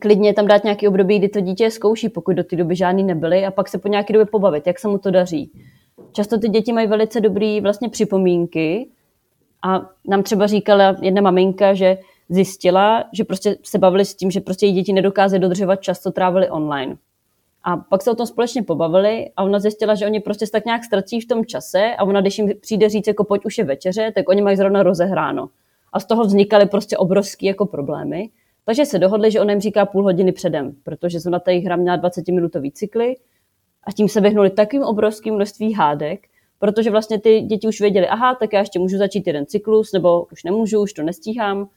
[0.00, 3.44] Klidně tam dát nějaký období, kdy to dítě zkouší, pokud do té doby žádný nebyly,
[3.46, 5.52] a pak se po nějaké době pobavit, jak se mu to daří.
[6.12, 8.88] Často ty děti mají velice dobré vlastně připomínky
[9.62, 14.40] a nám třeba říkala jedna maminka, že zjistila, že prostě se bavili s tím, že
[14.40, 16.96] prostě děti nedokázaly dodržovat čas, co trávili online.
[17.66, 20.84] A pak se o tom společně pobavili a ona zjistila, že oni prostě tak nějak
[20.84, 24.12] ztrací v tom čase a ona, když jim přijde říct, jako pojď už je večeře,
[24.14, 25.48] tak oni mají zrovna rozehráno.
[25.92, 28.30] A z toho vznikaly prostě obrovské jako problémy.
[28.64, 31.98] Takže se dohodli, že on jim říká půl hodiny předem, protože na té hra měla
[31.98, 33.16] 20-minutový cykly
[33.84, 36.20] a tím se vyhnuli takovým obrovským množství hádek,
[36.58, 40.26] protože vlastně ty děti už věděli, aha, tak já ještě můžu začít jeden cyklus, nebo
[40.32, 41.68] už nemůžu, už to nestíhám.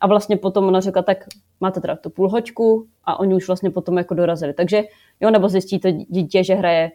[0.00, 1.24] A vlastně potom ona řekla, tak
[1.60, 4.52] máte teda tu půl hoďku a oni už vlastně potom jako dorazili.
[4.52, 4.82] Takže
[5.20, 6.90] jo, nebo zjistí to dítě, že hraje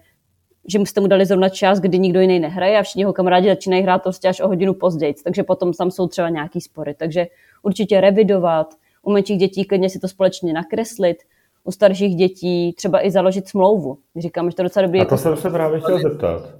[0.68, 3.84] že jste mu dali zrovna čas, kdy nikdo jiný nehraje a všichni jeho kamarádi začínají
[3.84, 6.94] hrát prostě až o hodinu později, takže potom tam jsou třeba nějaký spory.
[6.94, 7.28] Takže
[7.64, 11.18] určitě revidovat, u menších dětí klidně si to společně nakreslit,
[11.64, 13.98] u starších dětí třeba i založit smlouvu.
[14.16, 15.00] My říkáme, že to docela dobrý.
[15.00, 15.18] A to jako...
[15.18, 16.56] jsem se právě chtěl zeptat,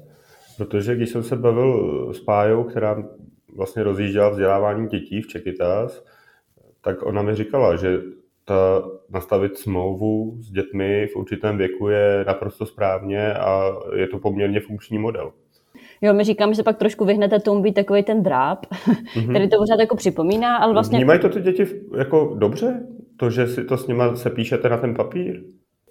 [0.58, 3.04] protože když jsem se bavil s Pájou, která
[3.56, 6.04] vlastně rozjížděla vzdělávání dětí v Čekytas,
[6.82, 8.02] tak ona mi říkala, že
[8.46, 14.60] ta, nastavit smlouvu s dětmi v určitém věku je naprosto správně a je to poměrně
[14.60, 15.32] funkční model.
[16.02, 19.30] Jo, my říkáme, že pak trošku vyhnete tomu být takový ten dráp, mm-hmm.
[19.30, 20.98] který to pořád jako připomíná, ale vlastně...
[20.98, 21.66] Vnímají to ty děti
[21.98, 22.88] jako dobře?
[23.18, 25.44] To, že si to s nima se píšete na ten papír?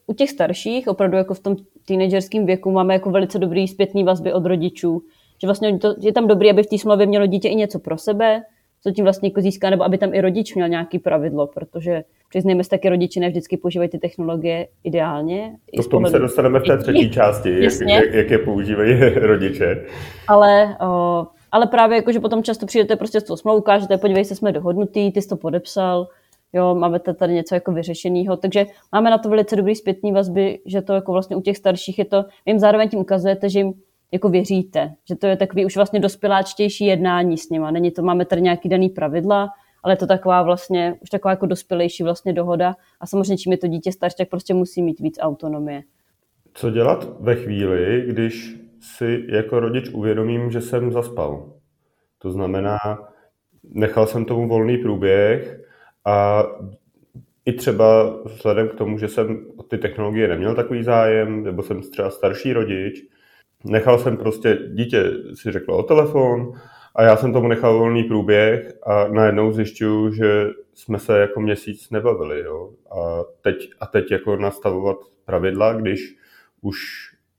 [0.07, 4.33] U těch starších, opravdu jako v tom teenagerském věku, máme jako velice dobrý zpětný vazby
[4.33, 5.03] od rodičů,
[5.41, 7.99] že vlastně to, je tam dobrý, aby v té smlouvě mělo dítě i něco pro
[7.99, 8.43] sebe,
[8.83, 12.65] co tím vlastně jako získá, nebo aby tam i rodič měl nějaký pravidlo, protože přiznejme
[12.65, 15.57] se taky rodiči ne vždycky používají ty technologie ideálně.
[15.77, 19.87] To k tomu se dostaneme v té třetí části, jak, jak, jak je používají rodiče.
[20.29, 24.25] Ale, o, ale právě jako, že potom často přijdete prostě s tou smlouvou, ukážete, podívej
[24.25, 26.09] se, jsme dohodnutý, ty jsi to podepsal,
[26.53, 30.83] jo, máme tady něco jako vyřešeného, takže máme na to velice dobrý zpětný vazby, že
[30.83, 33.73] to jako vlastně u těch starších je to, vy jim zároveň tím ukazujete, že jim
[34.13, 37.71] jako věříte, že to je takový už vlastně dospěláčtější jednání s nima.
[37.71, 39.49] Není to, máme tady nějaký daný pravidla,
[39.83, 43.67] ale to taková vlastně, už taková jako dospělejší vlastně dohoda a samozřejmě čím je to
[43.67, 45.83] dítě starší, tak prostě musí mít víc autonomie.
[46.55, 51.53] Co dělat ve chvíli, když si jako rodič uvědomím, že jsem zaspal?
[52.19, 52.79] To znamená,
[53.65, 55.61] nechal jsem tomu volný průběh
[56.05, 56.45] a
[57.45, 61.81] i třeba vzhledem k tomu, že jsem o ty technologie neměl takový zájem, nebo jsem
[61.83, 63.03] třeba starší rodič,
[63.65, 66.53] Nechal jsem prostě, dítě si řeklo o telefon
[66.95, 71.91] a já jsem tomu nechal volný průběh a najednou zjišťuju, že jsme se jako měsíc
[71.91, 72.41] nebavili.
[72.41, 72.71] Jo?
[72.91, 76.17] A, teď, a teď jako nastavovat pravidla, když
[76.63, 76.77] už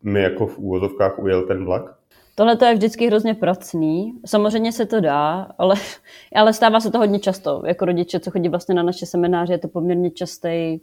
[0.04, 1.96] mi jako v úvozovkách ujel ten vlak?
[2.36, 4.14] Tohle to je vždycky hrozně pracný.
[4.26, 5.76] Samozřejmě se to dá, ale,
[6.36, 7.62] ale stává se to hodně často.
[7.66, 10.80] Jako rodiče, co chodí vlastně na naše semináře, je to poměrně častý,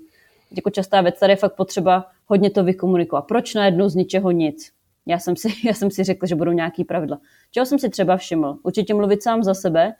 [0.56, 1.18] jako častá věc.
[1.18, 3.22] Tady je fakt potřeba hodně to vykomunikovat.
[3.22, 4.77] Proč najednou z ničeho nic?
[5.08, 7.20] Já jsem si, já jsem si řekl, že budou nějaký pravidla.
[7.50, 8.58] Čeho jsem si třeba všiml?
[8.62, 9.94] Určitě mluvit sám za sebe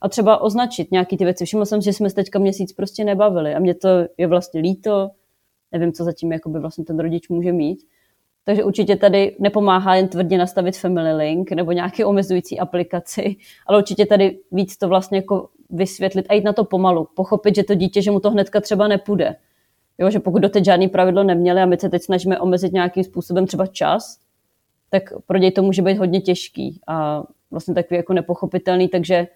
[0.00, 1.44] a třeba označit nějaký ty věci.
[1.44, 5.10] Všiml jsem, že jsme se teďka měsíc prostě nebavili a mě to je vlastně líto.
[5.72, 7.78] Nevím, co zatím jakoby vlastně ten rodič může mít.
[8.44, 14.06] Takže určitě tady nepomáhá jen tvrdě nastavit Family Link nebo nějaké omezující aplikaci, ale určitě
[14.06, 17.08] tady víc to vlastně jako vysvětlit a jít na to pomalu.
[17.14, 19.36] Pochopit, že to dítě, že mu to hnedka třeba nepůjde.
[19.98, 23.46] Jo, že pokud doteď žádný pravidlo neměli a my se teď snažíme omezit nějakým způsobem
[23.46, 24.18] třeba čas,
[24.92, 29.26] tak pro děj to může být hodně těžký a vlastně takový jako nepochopitelný, takže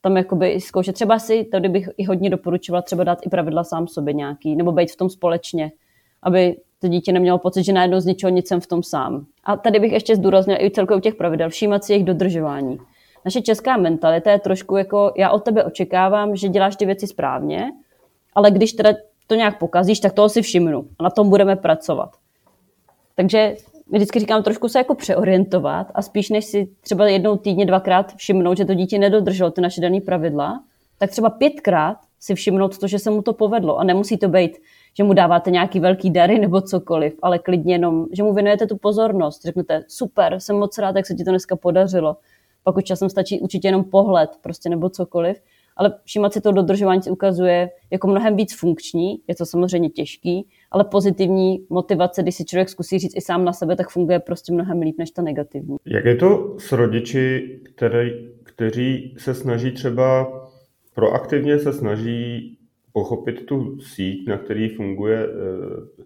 [0.00, 0.92] tam jakoby zkoušet.
[0.92, 4.72] Třeba si, tady bych i hodně doporučovala třeba dát i pravidla sám sobě nějaký, nebo
[4.72, 5.72] být v tom společně,
[6.22, 9.26] aby to dítě nemělo pocit, že najednou z ničeho nic jsem v tom sám.
[9.44, 12.78] A tady bych ještě zdůraznila i celkově těch pravidel, všímat si jejich dodržování.
[13.24, 17.72] Naše česká mentalita je trošku jako, já od tebe očekávám, že děláš ty věci správně,
[18.34, 18.90] ale když teda
[19.26, 22.10] to nějak pokazíš, tak toho si všimnu a na tom budeme pracovat.
[23.14, 23.56] Takže
[23.90, 28.56] vždycky říkám trošku se jako přeorientovat a spíš než si třeba jednou týdně, dvakrát všimnout,
[28.56, 30.62] že to dítě nedodrželo ty naše dané pravidla,
[30.98, 33.78] tak třeba pětkrát si všimnout to, že se mu to povedlo.
[33.78, 34.58] A nemusí to být,
[34.96, 38.76] že mu dáváte nějaký velký dary nebo cokoliv, ale klidně jenom, že mu věnujete tu
[38.76, 39.42] pozornost.
[39.44, 42.16] Řeknete, super, jsem moc rád, jak se ti to dneska podařilo.
[42.64, 45.36] Pak už časem stačí určitě jenom pohled prostě nebo cokoliv.
[45.76, 50.84] Ale všímat si to dodržování ukazuje jako mnohem víc funkční, je to samozřejmě těžký, ale
[50.84, 54.80] pozitivní motivace, když si člověk zkusí říct i sám na sebe, tak funguje prostě mnohem
[54.80, 55.76] líp než ta negativní.
[55.86, 58.10] Jak je to s rodiči, který,
[58.42, 60.26] kteří se snaží třeba
[60.94, 62.58] proaktivně se snaží
[62.92, 66.04] pochopit tu síť, na který funguje eh,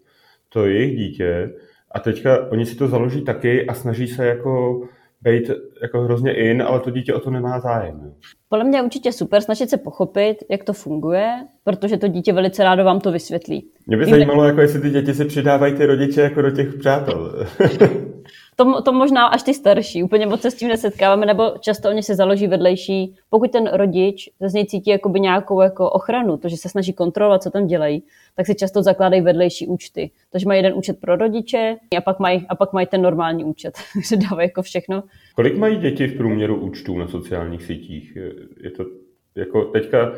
[0.49, 1.55] to jejich dítě
[1.91, 4.83] a teďka oni si to založí taky a snaží se jako
[5.23, 5.51] být
[5.83, 8.15] jako hrozně in, ale to dítě o to nemá zájem.
[8.49, 11.29] Podle mě je určitě super snažit se pochopit, jak to funguje,
[11.65, 13.71] protože to dítě velice rádo vám to vysvětlí.
[13.87, 16.75] Mě by Vím, zajímalo, jako jestli ty děti si přidávají ty rodiče jako do těch
[16.75, 17.47] přátel.
[18.57, 22.03] to, to možná až ty starší, úplně moc se s tím nesetkáváme, nebo často oni
[22.03, 23.15] se založí vedlejší.
[23.31, 27.43] Pokud ten rodič z něj cítí jakoby nějakou jako ochranu, to, že se snaží kontrolovat,
[27.43, 28.03] co tam dělají,
[28.37, 30.11] tak si často zakládají vedlejší účty.
[30.31, 33.79] Takže mají jeden účet pro rodiče a pak mají, a pak mají ten normální účet,
[33.95, 35.03] takže dávají jako všechno.
[35.35, 38.19] Kolik mají děti v průměru účtů na sociálních sítích?
[38.61, 38.85] Je to
[39.35, 40.13] jako teďka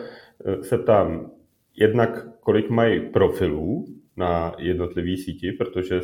[0.44, 1.30] eh, se ptám,
[1.76, 3.86] jednak kolik mají profilů
[4.18, 6.00] na jednotlivý síti, protože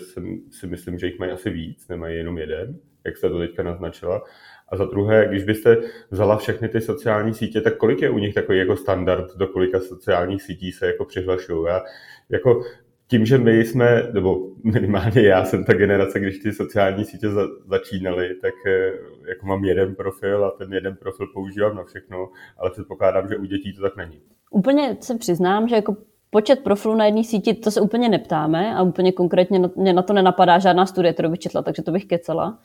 [0.50, 4.22] si myslím, že jich mají asi víc, nemají jenom jeden, jak jste to teďka naznačila.
[4.68, 5.76] A za druhé, když byste
[6.10, 9.80] vzala všechny ty sociální sítě, tak kolik je u nich takový jako standard, do kolika
[9.80, 11.66] sociálních sítí se jako přihlašují?
[11.68, 11.82] Já
[12.28, 12.62] jako
[13.06, 17.42] tím, že my jsme, nebo minimálně já jsem ta generace, když ty sociální sítě za,
[17.66, 18.92] začínaly, tak eh,
[19.28, 23.44] jako mám jeden profil a ten jeden profil používám na všechno, ale předpokládám, že u
[23.44, 24.22] dětí to tak není.
[24.50, 25.96] Úplně se přiznám, že jako
[26.34, 30.12] počet profilů na jedné síti, to se úplně neptáme a úplně konkrétně mě na to
[30.12, 32.58] nenapadá žádná studie, kterou bych četla, takže to bych kecela.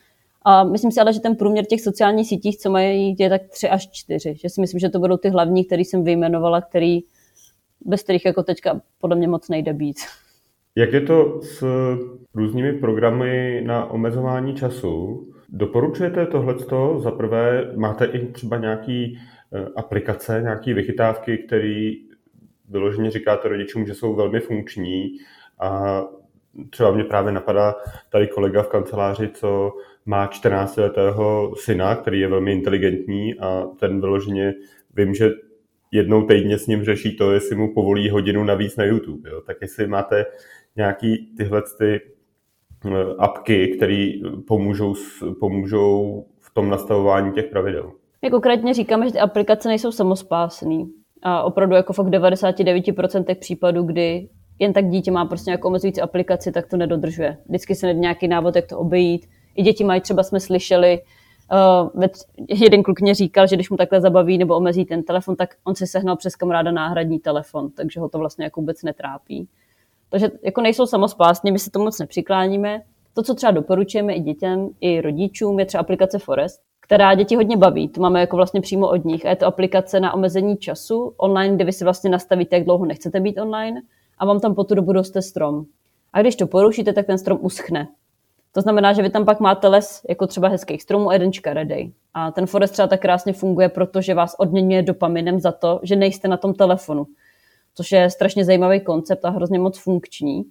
[0.46, 3.70] A myslím si ale, že ten průměr těch sociálních sítích, co mají, je tak tři
[3.70, 4.36] až čtyři.
[4.42, 7.00] Že si myslím, že to budou ty hlavní, které jsem vyjmenovala, který,
[7.86, 9.98] bez kterých jako teďka podle mě moc nejde být.
[10.76, 11.64] Jak je to s
[12.34, 15.28] různými programy na omezování času?
[15.50, 17.00] Doporučujete tohleto?
[17.00, 19.18] Za prvé, máte i třeba nějaký
[19.54, 22.09] eh, aplikace, nějaké vychytávky, které
[22.70, 25.18] vyloženě říkáte rodičům, že jsou velmi funkční
[25.60, 26.02] a
[26.70, 27.76] třeba mě právě napadá
[28.10, 29.74] tady kolega v kanceláři, co
[30.06, 34.54] má 14-letého syna, který je velmi inteligentní a ten vyloženě
[34.96, 35.32] vím, že
[35.92, 39.30] jednou týdně s ním řeší to, jestli mu povolí hodinu navíc na YouTube.
[39.30, 39.42] Jo?
[39.42, 40.26] Tak jestli máte
[40.76, 42.02] nějaký tyhle ty
[42.86, 44.12] eh, apky, které
[44.48, 44.96] pomůžou,
[45.40, 47.92] pomůžou v tom nastavování těch pravidel.
[48.22, 50.86] My konkrétně říkáme, že ty aplikace nejsou samospásné.
[51.24, 54.30] A opravdu jako fakt 99% případů, kdy
[54.60, 57.38] jen tak dítě má prostě nějakou omezující aplikaci, tak to nedodržuje.
[57.46, 59.26] Vždycky se najde nějaký návod, jak to obejít.
[59.56, 61.02] I děti mají, třeba jsme slyšeli,
[61.94, 62.04] uh,
[62.48, 65.76] jeden kluk mě říkal, že když mu takhle zabaví nebo omezí ten telefon, tak on
[65.76, 69.48] si sehnal přes kamaráda náhradní telefon, takže ho to vlastně jako vůbec netrápí.
[70.10, 72.82] Takže jako nejsou samospásně, my se tomu moc nepřikláníme.
[73.14, 77.58] To, co třeba doporučujeme i dětem, i rodičům, je třeba aplikace Forest, která děti hodně
[77.58, 77.88] baví.
[77.88, 79.26] To máme jako vlastně přímo od nich.
[79.26, 82.86] A je to aplikace na omezení času online, kde vy si vlastně nastavíte, jak dlouho
[82.86, 83.82] nechcete být online
[84.18, 85.66] a vám tam po tu dobu roste strom.
[86.14, 87.88] A když to porušíte, tak ten strom uschne.
[88.52, 91.92] To znamená, že vy tam pak máte les jako třeba hezkých stromů a jeden škaredej.
[92.14, 96.28] A ten forest třeba tak krásně funguje, protože vás odměňuje dopaminem za to, že nejste
[96.28, 97.08] na tom telefonu.
[97.76, 100.46] Což je strašně zajímavý koncept a hrozně moc funkční.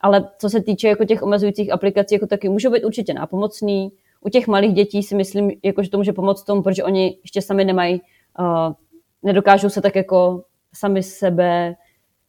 [0.00, 3.92] Ale co se týče jako těch omezujících aplikací, jako taky můžou být určitě nápomocný,
[4.26, 7.42] u těch malých dětí si myslím, jako, že to může pomoct tomu, protože oni ještě
[7.42, 8.00] sami nemají,
[8.38, 8.72] uh,
[9.22, 11.74] nedokážou se tak jako sami sebe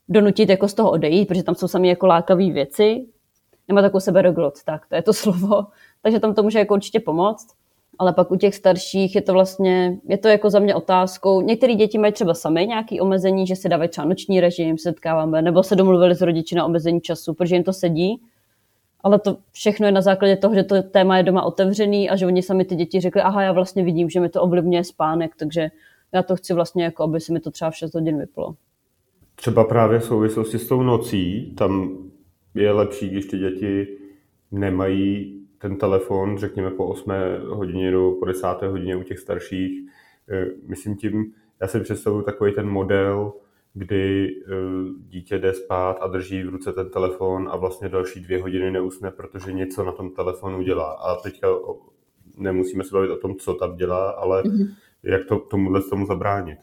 [0.10, 3.06] donutit jako z toho odejít, protože tam jsou sami jako lákavé věci.
[3.68, 5.66] Nemá takovou sebereglot, tak to je to slovo.
[6.02, 7.48] Takže tam to může jako určitě pomoct.
[8.00, 11.42] Ale pak u těch starších je to vlastně, je to jako za mě otázkou.
[11.42, 15.64] Některé děti mají třeba sami nějaké omezení, že se dávají třeba noční režim, setkáváme, nebo
[15.64, 18.22] se domluvili s rodiči na omezení času, protože jim to sedí
[19.08, 22.26] ale to všechno je na základě toho, že to téma je doma otevřený a že
[22.26, 25.70] oni sami ty děti řekli, aha, já vlastně vidím, že mi to ovlivňuje spánek, takže
[26.14, 28.56] já to chci vlastně, jako aby se mi to třeba v 6 hodin vyplo.
[29.36, 31.98] Třeba právě v souvislosti s tou nocí, tam
[32.56, 33.88] je lepší, když ty děti
[34.52, 37.12] nemají ten telefon, řekněme po 8
[37.50, 38.48] hodině nebo po 10.
[38.62, 39.90] hodině u těch starších.
[40.30, 43.34] Eh, myslím tím, já si představuji takový ten model,
[43.78, 44.54] kdy eh,
[45.08, 49.12] dítě jde spát a drží v ruce ten telefon a vlastně další dvě hodiny neusne,
[49.12, 50.92] protože něco na tom telefonu dělá.
[50.92, 51.48] A teďka
[52.38, 54.76] nemusíme se bavit o tom, co tam dělá, ale mm-hmm.
[55.04, 56.60] jak to tomuhle tomu zabránit.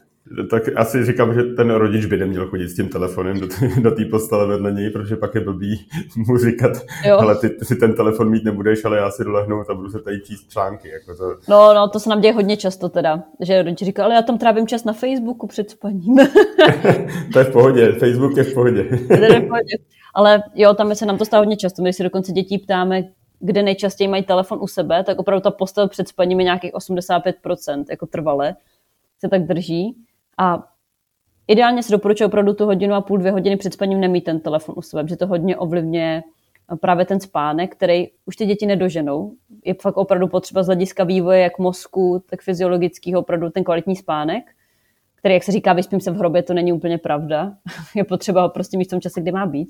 [0.49, 3.47] Tak asi říkám, že ten rodič by neměl chodit s tím telefonem do,
[3.81, 6.71] do té postele vedle něj, protože pak je blbý mu říkat,
[7.19, 9.99] ale ty, ty si ten telefon mít nebudeš, ale já si dolehnu a budu se
[9.99, 10.89] tady číst články.
[10.89, 11.35] Jako to...
[11.49, 14.37] No, no, to se nám děje hodně často teda, že rodič říká, ale já tam
[14.37, 16.15] trávím čas na Facebooku před spaním.
[17.33, 18.83] to je v pohodě, Facebook je v pohodě.
[19.07, 19.75] to je v pohodě.
[20.13, 21.81] Ale jo, tam se nám to stává hodně často.
[21.81, 23.03] My si dokonce dětí ptáme,
[23.39, 27.85] kde nejčastěji mají telefon u sebe, tak opravdu ta postel před spaním je nějakých 85%,
[27.89, 28.55] jako trvale
[29.19, 29.95] se tak drží.
[30.37, 30.67] A
[31.47, 34.75] ideálně se doporučuje opravdu tu hodinu a půl, dvě hodiny před spaním nemít ten telefon
[34.77, 36.23] u sebe, protože to hodně ovlivňuje
[36.81, 39.31] právě ten spánek, který už ty děti nedoženou.
[39.65, 44.43] Je fakt opravdu potřeba z hlediska vývoje jak mozku, tak fyziologického opravdu ten kvalitní spánek,
[45.15, 47.53] který, jak se říká, vyspím se v hrobě, to není úplně pravda.
[47.95, 49.69] je potřeba ho prostě mít v tom čase, kdy má být.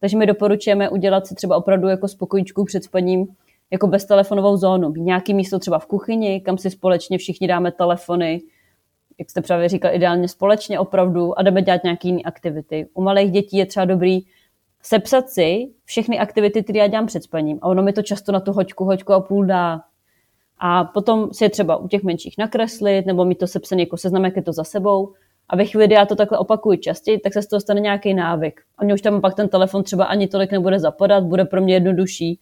[0.00, 3.26] Takže my doporučujeme udělat si třeba opravdu jako spokojíčku před spaním
[3.70, 4.92] jako beztelefonovou zónu.
[4.96, 8.40] Nějaký místo třeba v kuchyni, kam si společně všichni dáme telefony,
[9.18, 12.88] jak jste právě říkal, ideálně společně opravdu a jdeme dělat nějaké jiné aktivity.
[12.94, 14.20] U malých dětí je třeba dobrý
[14.82, 17.58] sepsat si všechny aktivity, které já dělám před spaním.
[17.62, 19.80] A ono mi to často na tu hoďku, hoďku a půl dá.
[20.58, 24.24] A potom si je třeba u těch menších nakreslit, nebo mi to sepsaný jako seznam,
[24.24, 25.12] jak je to za sebou.
[25.48, 28.14] A ve chvíli, kdy já to takhle opakuju častěji, tak se z toho stane nějaký
[28.14, 28.60] návyk.
[28.78, 31.74] A mě už tam pak ten telefon třeba ani tolik nebude zapadat, bude pro mě
[31.74, 32.40] jednodušší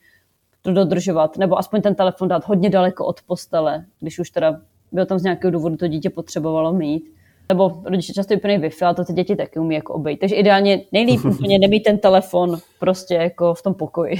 [0.63, 4.61] to dodržovat, nebo aspoň ten telefon dát hodně daleko od postele, když už teda
[4.93, 7.05] bylo tam z nějakého důvodu to dítě potřebovalo mít.
[7.49, 10.21] Nebo rodiče často vypínají Wi-Fi, a to ty děti taky umí jako obejít.
[10.21, 14.17] Takže ideálně nejlíp úplně nemít ten telefon prostě jako v tom pokoji.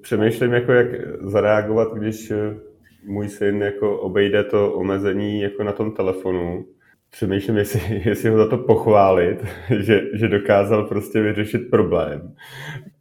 [0.00, 0.86] Přemýšlím, jako jak
[1.20, 2.36] zareagovat, když eh,
[3.06, 6.64] můj syn jako obejde to omezení jako na tom telefonu.
[7.10, 9.44] Přemýšlím, jestli, jestli ho za to pochválit,
[9.80, 12.34] že, že dokázal prostě vyřešit problém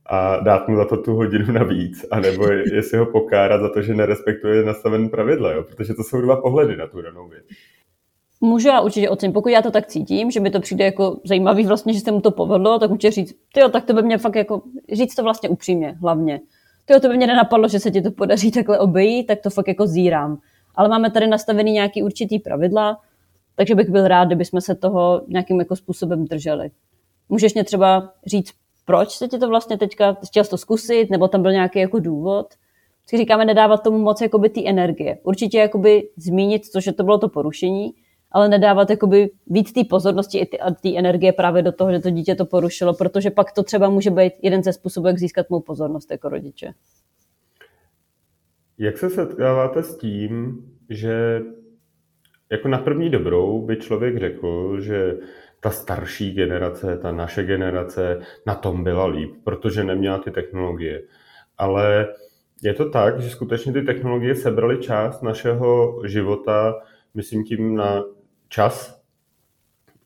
[0.10, 3.94] a dát mu za to tu hodinu navíc, anebo jestli ho pokárat za to, že
[3.94, 5.64] nerespektuje nastavené pravidla, jo?
[5.64, 7.44] protože to jsou dva pohledy na tu danou věc.
[8.42, 11.66] Můžu já určitě ocenit, pokud já to tak cítím, že mi to přijde jako zajímavý
[11.66, 14.36] vlastně, že se mu to povedlo, tak může říct, jo, tak to by mě fakt
[14.36, 16.42] jako, říct to vlastně upřímně, hlavně.
[16.86, 19.68] Tyjo, to by mě nenapadlo, že se ti to podaří takhle obejít, tak to fakt
[19.68, 20.38] jako zírám.
[20.76, 22.98] Ale máme tady nastavený nějaký určitý pravidla,
[23.56, 26.72] takže bych byl rád, kdybychom se toho nějakým jako způsobem drželi.
[27.30, 28.52] Můžeš mě třeba říct,
[28.90, 32.48] proč se ti to vlastně teďka, chtěl to zkusit, nebo tam byl nějaký jako důvod.
[33.00, 35.18] Vždycky říkáme nedávat tomu moc jakoby ty energie.
[35.24, 37.90] Určitě jakoby zmínit to, že to bylo to porušení,
[38.32, 42.36] ale nedávat jakoby víc té pozornosti a té energie právě do toho, že to dítě
[42.36, 46.12] to porušilo, protože pak to třeba může být jeden ze způsobů, jak získat mou pozornost
[46.12, 46.74] jako rodiče.
[48.78, 51.42] Jak se setkáváte s tím, že
[52.52, 55.18] jako na první dobrou by člověk řekl, že
[55.60, 61.02] ta starší generace, ta naše generace na tom byla líp, protože neměla ty technologie.
[61.58, 62.08] Ale
[62.64, 66.76] je to tak, že skutečně ty technologie sebraly část našeho života,
[67.14, 68.04] myslím tím na
[68.50, 69.00] čas,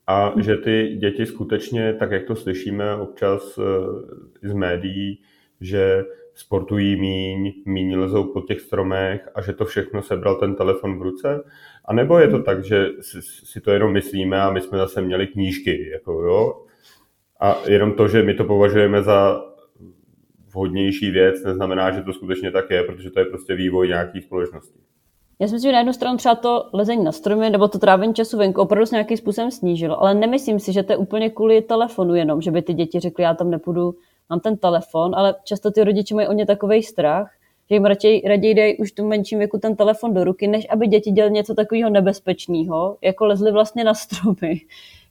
[0.07, 5.21] a že ty děti skutečně, tak jak to slyšíme občas eh, z médií,
[5.61, 6.03] že
[6.35, 11.01] sportují míň, míň lezou po těch stromech a že to všechno sebral ten telefon v
[11.01, 11.43] ruce?
[11.85, 12.87] A nebo je to tak, že
[13.43, 16.63] si to jenom myslíme a my jsme zase měli knížky, jako jo?
[17.39, 19.41] A jenom to, že my to považujeme za
[20.53, 24.79] vhodnější věc, neznamená, že to skutečně tak je, protože to je prostě vývoj nějaké společnosti.
[25.39, 28.13] Já si myslím, že na jednu stranu třeba to lezení na stromy nebo to trávení
[28.13, 31.61] času venku opravdu se nějakým způsobem snížilo, ale nemyslím si, že to je úplně kvůli
[31.61, 33.95] telefonu jenom, že by ty děti řekly, já tam nepůjdu,
[34.33, 37.31] mám ten telefon, ale často ty rodiče mají o ně takový strach,
[37.69, 40.87] že jim raději, raději dají už tu menším věku ten telefon do ruky, než aby
[40.87, 44.61] děti dělali něco takového nebezpečného, jako lezli vlastně na stromy.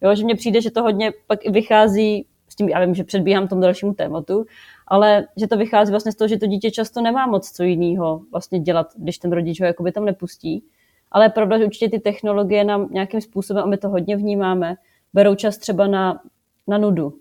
[0.02, 3.48] Jo, že mně přijde, že to hodně pak vychází, s tím, já vím, že předbíhám
[3.48, 4.44] tomu dalšímu tématu,
[4.86, 8.22] ale že to vychází vlastně z toho, že to dítě často nemá moc co jiného
[8.32, 10.64] vlastně dělat, když ten rodič ho jakoby tam nepustí.
[11.10, 14.74] Ale je pravda, že určitě ty technologie nám nějakým způsobem, a my to hodně vnímáme,
[15.12, 16.20] berou čas třeba na,
[16.66, 17.14] na nudu.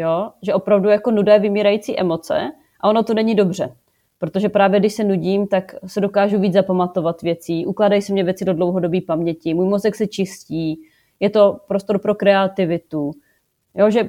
[0.00, 0.30] Jo?
[0.42, 3.76] Že opravdu jako nuda je vymírající emoce a ono to není dobře.
[4.18, 8.44] Protože právě když se nudím, tak se dokážu víc zapamatovat věcí, ukládají se mě věci
[8.44, 10.80] do dlouhodobé paměti, můj mozek se čistí,
[11.20, 13.10] je to prostor pro kreativitu.
[13.74, 14.08] Jo, že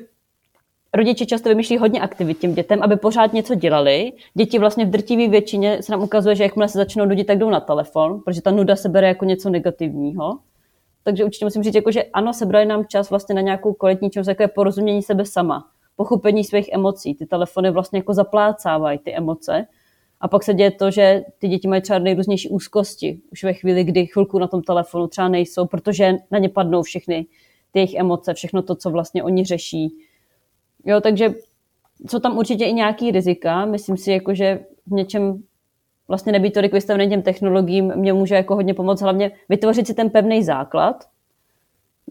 [0.93, 4.11] rodiče často vymýšlí hodně aktivit těm dětem, aby pořád něco dělali.
[4.33, 7.49] Děti vlastně v drtivé většině se nám ukazuje, že jakmile se začnou nudit, tak jdou
[7.49, 10.39] na telefon, protože ta nuda se bere jako něco negativního.
[11.03, 14.27] Takže určitě musím říct, jako, že ano, sebrali nám čas vlastně na nějakou kvalitní činnost,
[14.27, 17.15] jako je porozumění sebe sama, pochopení svých emocí.
[17.15, 19.67] Ty telefony vlastně jako zaplácávají ty emoce.
[20.21, 23.83] A pak se děje to, že ty děti mají třeba nejrůznější úzkosti už ve chvíli,
[23.83, 27.25] kdy chvilku na tom telefonu třeba nejsou, protože na ně padnou všechny
[27.71, 29.95] ty jejich emoce, všechno to, co vlastně oni řeší.
[30.85, 31.33] Jo, takže
[32.09, 33.65] jsou tam určitě i nějaký rizika.
[33.65, 35.43] Myslím si, jako, že v něčem
[36.07, 40.09] vlastně nebýt tolik vystavený těm technologiím mě může jako hodně pomoct hlavně vytvořit si ten
[40.09, 41.03] pevný základ,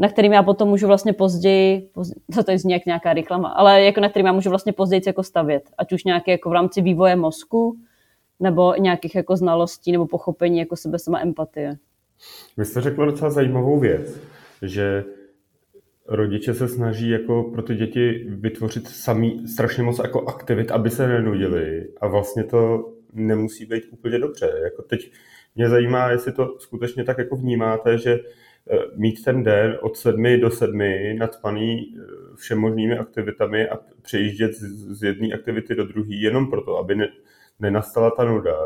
[0.00, 3.82] na kterým já potom můžu vlastně později, později to, to je nějak nějaká reklama, ale
[3.82, 6.82] jako na kterým já můžu vlastně později jako stavět, ať už nějaké jako v rámci
[6.82, 7.78] vývoje mozku,
[8.40, 11.76] nebo nějakých jako znalostí nebo pochopení jako sebe sama empatie.
[12.56, 14.20] Vy jste řekla docela zajímavou věc,
[14.62, 15.04] že
[16.08, 21.08] rodiče se snaží jako pro ty děti vytvořit samý strašně moc jako aktivit, aby se
[21.08, 24.60] nenudili a vlastně to nemusí být úplně dobře.
[24.64, 25.12] Jako teď
[25.54, 28.18] mě zajímá, jestli to skutečně tak jako vnímáte, že
[28.96, 32.00] mít ten den od sedmi do sedmi nadspaný eh,
[32.36, 37.08] všemožnými aktivitami a přejíždět z jedné aktivity do druhé jenom proto, aby ne,
[37.60, 38.56] nenastala ta nuda,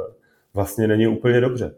[0.55, 1.75] vlastně není úplně dobře.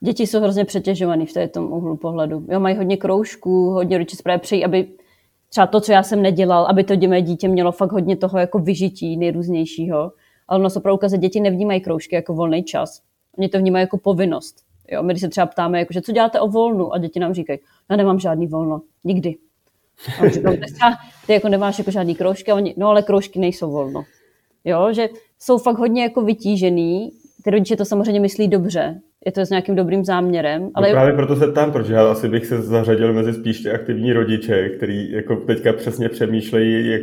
[0.00, 2.46] Děti jsou hrozně přetěžovaný v tom úhlu pohledu.
[2.48, 4.88] Jo, mají hodně kroužků, hodně rodiče právě přejí, aby
[5.48, 8.58] třeba to, co já jsem nedělal, aby to mé dítě mělo fakt hodně toho jako
[8.58, 10.12] vyžití nejrůznějšího.
[10.48, 13.02] Ale ono se opravdu ukazuje, děti nevnímají kroužky jako volný čas.
[13.38, 14.69] Oni to vnímají jako povinnost.
[14.90, 17.34] Jo, my když se třeba ptáme, jako, že co děláte o volnu a děti nám
[17.34, 17.58] říkají,
[17.90, 19.34] já nemám žádný volno, nikdy.
[20.20, 20.54] A říkám,
[21.26, 24.04] ty jako nemáš jako žádný kroužky, a oni, no ale kroužky nejsou volno.
[24.64, 27.10] Jo, že jsou fakt hodně jako vytížený,
[27.44, 30.62] ty rodiče to samozřejmě myslí dobře, je to s nějakým dobrým záměrem.
[30.62, 30.88] No ale...
[30.88, 34.12] No právě proto se tam, protože já asi bych se zařadil mezi spíš ty aktivní
[34.12, 37.02] rodiče, který jako teďka přesně přemýšlejí, jak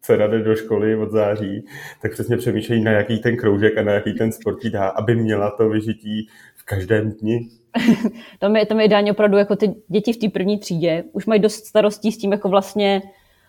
[0.00, 1.64] dcera jde do školy od září,
[2.02, 5.50] tak přesně přemýšlejí, na jaký ten kroužek a na jaký ten sport dá, aby měla
[5.50, 6.28] to vyžití
[6.66, 7.48] každém dni.
[8.38, 11.40] tam, je, tam je ideálně opravdu jako ty děti v té první třídě, už mají
[11.40, 13.02] dost starostí s tím, jako vlastně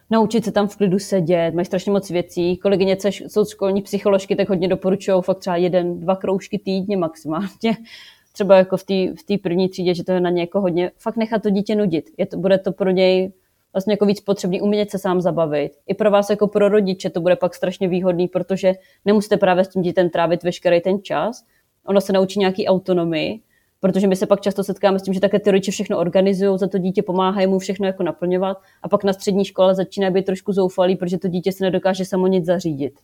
[0.10, 2.58] naučit se tam v klidu sedět, mají strašně moc věcí.
[2.58, 7.48] Kolegyně, co jsou školní psycholožky, tak hodně doporučují fakt třeba jeden, dva kroužky týdně maximálně.
[8.34, 11.18] Třeba jako v té v první třídě, že to je na ně jako hodně, fakt
[11.18, 12.06] nechat to dítě nudit.
[12.18, 13.32] Je to, bude to pro něj
[13.74, 15.72] vlastně jako víc potřebný umět se sám zabavit.
[15.88, 18.74] I pro vás jako pro rodiče to bude pak strašně výhodný, protože
[19.06, 21.44] nemusíte právě s tím dítem trávit veškerý ten čas.
[21.88, 23.40] Ono se naučí nějaký autonomii,
[23.80, 26.68] Protože my se pak často setkáme s tím, že také ty rodiče všechno organizují, za
[26.68, 30.54] to dítě pomáhají mu všechno jako naplňovat a pak na střední škole začíná být trošku
[30.54, 33.00] zoufalý, protože to dítě se nedokáže samo nic zařídit.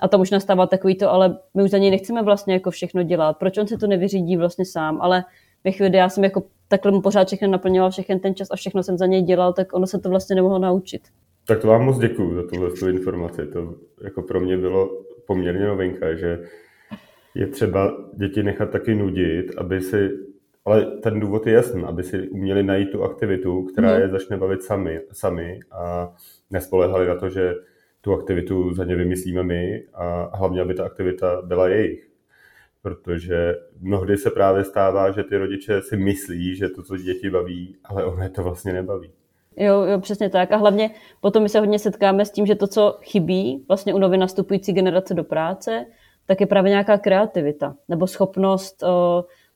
[0.00, 3.02] A tam už nastává takový to, ale my už za něj nechceme vlastně jako všechno
[3.02, 3.36] dělat.
[3.38, 4.98] Proč on se to nevyřídí vlastně sám?
[5.00, 5.24] Ale
[5.64, 8.82] ve chvíli, já jsem jako takhle mu pořád všechno naplňoval, všechny ten čas a všechno
[8.82, 11.02] jsem za něj dělal, tak ono se to vlastně nemohlo naučit.
[11.46, 13.46] Tak to vám moc děkuju za tuhle informaci.
[13.46, 13.74] To
[14.04, 14.90] jako pro mě bylo
[15.26, 16.38] poměrně novinka, že
[17.34, 20.10] je třeba děti nechat taky nudit, aby si,
[20.64, 23.94] ale ten důvod je jasný, aby si uměli najít tu aktivitu, která no.
[23.94, 26.12] je začne bavit sami, sami a
[26.50, 27.54] nespolehali na to, že
[28.00, 32.08] tu aktivitu za ně vymyslíme my a hlavně, aby ta aktivita byla jejich.
[32.82, 37.76] Protože mnohdy se právě stává, že ty rodiče si myslí, že to, co děti baví,
[37.84, 39.10] ale ono je to vlastně nebaví.
[39.56, 40.52] Jo, jo, přesně tak.
[40.52, 43.98] A hlavně potom my se hodně setkáme s tím, že to, co chybí vlastně u
[43.98, 45.86] nově nastupující generace do práce,
[46.26, 48.88] tak je právě nějaká kreativita nebo schopnost uh,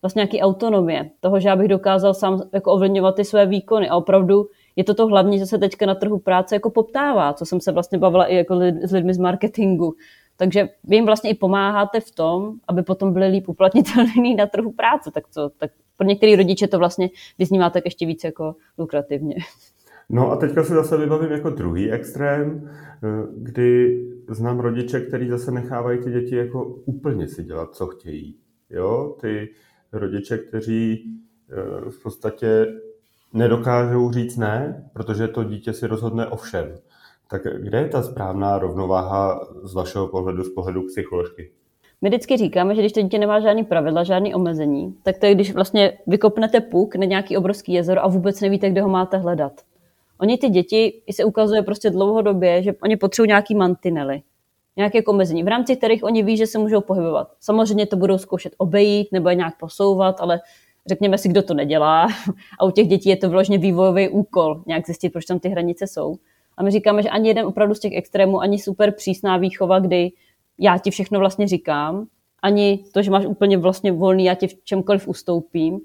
[0.02, 3.96] vlastně nějaký autonomie, toho, že já bych dokázal sám jako ovlivňovat ty své výkony a
[3.96, 4.46] opravdu
[4.76, 7.72] je to to hlavní, co se teďka na trhu práce jako poptává, co jsem se
[7.72, 9.94] vlastně bavila i jako lid, s lidmi z marketingu.
[10.36, 14.72] Takže vy jim vlastně i pomáháte v tom, aby potom byli líp uplatnitelní na trhu
[14.72, 15.10] práce.
[15.10, 19.34] Tak, co, tak pro některé rodiče to vlastně vyznívá tak ještě víc jako lukrativně.
[20.10, 23.98] No a teďka se zase vybavím jako druhý extrém, eh, kdy
[24.30, 28.36] znám rodiče, kteří zase nechávají ty děti jako úplně si dělat, co chtějí.
[28.70, 29.48] Jo, ty
[29.92, 31.04] rodiče, kteří
[31.50, 32.66] eh, v podstatě
[33.32, 36.74] nedokážou říct ne, protože to dítě si rozhodne o všem.
[37.30, 41.50] Tak kde je ta správná rovnováha z vašeho pohledu, z pohledu psycholožky?
[42.02, 45.34] My vždycky říkáme, že když to dítě nemá žádný pravidla, žádný omezení, tak to je,
[45.34, 49.52] když vlastně vykopnete puk na nějaký obrovský jezero a vůbec nevíte, kde ho máte hledat.
[50.20, 54.22] Oni ty děti, i se ukazuje prostě dlouhodobě, že oni potřebují nějaký mantinely,
[54.76, 57.32] nějaké omezení, v rámci kterých oni ví, že se můžou pohybovat.
[57.40, 60.40] Samozřejmě to budou zkoušet obejít nebo je nějak posouvat, ale
[60.86, 62.08] řekněme si, kdo to nedělá.
[62.60, 65.86] A u těch dětí je to vložně vývojový úkol, nějak zjistit, proč tam ty hranice
[65.86, 66.16] jsou.
[66.56, 70.10] A my říkáme, že ani jeden opravdu z těch extrémů, ani super přísná výchova, kdy
[70.58, 72.06] já ti všechno vlastně říkám,
[72.42, 75.80] ani to, že máš úplně vlastně volný, já ti v čemkoliv ustoupím,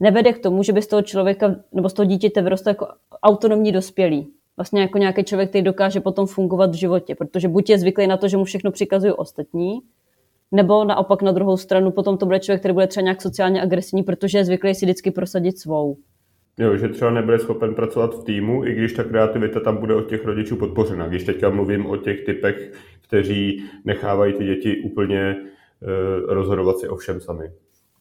[0.00, 2.88] nevede k tomu, že by z toho člověka nebo z toho dítěte vyrostl jako
[3.22, 4.28] autonomní dospělý.
[4.56, 8.16] vlastně jako nějaký člověk, který dokáže potom fungovat v životě, protože buď je zvyklý na
[8.16, 9.80] to, že mu všechno přikazují ostatní,
[10.52, 14.02] nebo naopak na druhou stranu potom to bude člověk, který bude třeba nějak sociálně agresivní,
[14.02, 15.96] protože je zvyklý si vždycky prosadit svou.
[16.58, 20.08] Jo, že třeba nebude schopen pracovat v týmu, i když ta kreativita tam bude od
[20.08, 21.08] těch rodičů podpořena.
[21.08, 22.72] Když teďka mluvím o těch typech,
[23.08, 27.50] kteří nechávají ty děti úplně uh, rozhodovat si o všem sami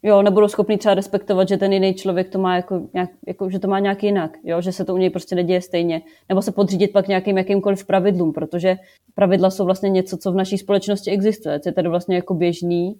[0.03, 3.59] jo, nebudou schopni třeba respektovat, že ten jiný člověk to má jako, nějak, jako, že
[3.59, 6.51] to má nějak jinak, jo, že se to u něj prostě neděje stejně, nebo se
[6.51, 8.75] podřídit pak nějakým jakýmkoliv pravidlům, protože
[9.15, 12.95] pravidla jsou vlastně něco, co v naší společnosti existuje, co je tady vlastně jako běžný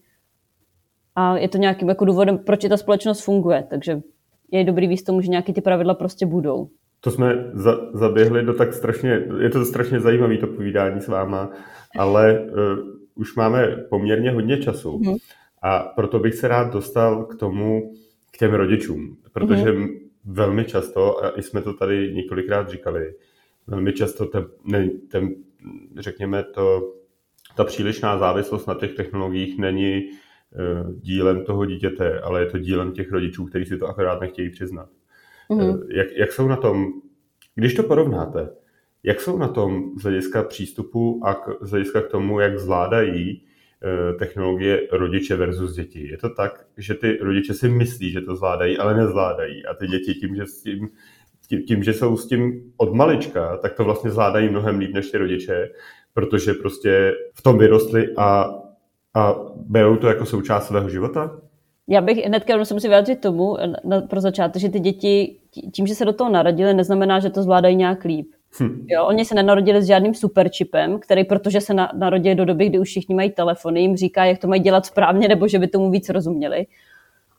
[1.15, 4.01] a je to nějakým jako důvodem, proč ta společnost funguje, takže
[4.51, 6.67] je dobrý víc tomu, že nějaký ty pravidla prostě budou.
[7.01, 11.49] To jsme za, zaběhli do tak strašně, je to strašně zajímavé to povídání s váma,
[11.97, 12.49] ale uh,
[13.15, 14.97] už máme poměrně hodně času.
[14.97, 15.17] Mm-hmm.
[15.63, 17.93] A proto bych se rád dostal k tomu,
[18.31, 19.87] k těm rodičům, protože mm.
[20.25, 23.13] velmi často, a i jsme to tady několikrát říkali,
[23.67, 25.35] velmi často ten, ne, ten
[25.97, 26.93] řekněme, to,
[27.55, 32.91] ta přílišná závislost na těch technologiích není uh, dílem toho dítěte, ale je to dílem
[32.91, 34.89] těch rodičů, kteří si to akorát nechtějí přiznat.
[35.49, 35.59] Mm.
[35.59, 36.85] Uh, jak, jak jsou na tom,
[37.55, 38.49] když to porovnáte,
[39.03, 43.41] jak jsou na tom z hlediska přístupu a k, z hlediska k tomu, jak zvládají
[43.41, 43.52] Eh,
[44.19, 46.07] technologie rodiče versus děti.
[46.07, 49.65] Je to tak, že ty rodiče si myslí, že to zvládají, ale nezvládají.
[49.65, 50.89] A ty děti tím, že, s tím,
[51.47, 55.11] tím, tím, že jsou s tím od malička, tak to vlastně zvládají mnohem líp než
[55.11, 55.69] ty rodiče,
[56.13, 58.49] protože prostě v tom vyrostli a,
[59.13, 61.39] a berou to jako součást svého života?
[61.87, 65.39] Já bych hnedka se musím vyjádřit tomu na, pro začátek, že ty děti
[65.73, 68.27] tím, že se do toho narodili, neznamená, že to zvládají nějak líp.
[68.59, 68.85] Hm.
[68.87, 72.79] Jo, oni se nenarodili s žádným superčipem, který, protože se na, narodili do doby, kdy
[72.79, 75.91] už všichni mají telefony, jim říká, jak to mají dělat správně, nebo že by tomu
[75.91, 76.65] víc rozuměli.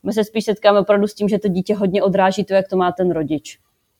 [0.02, 2.76] My se spíš setkáme opravdu s tím, že to dítě hodně odráží to, jak to
[2.76, 3.58] má ten rodič.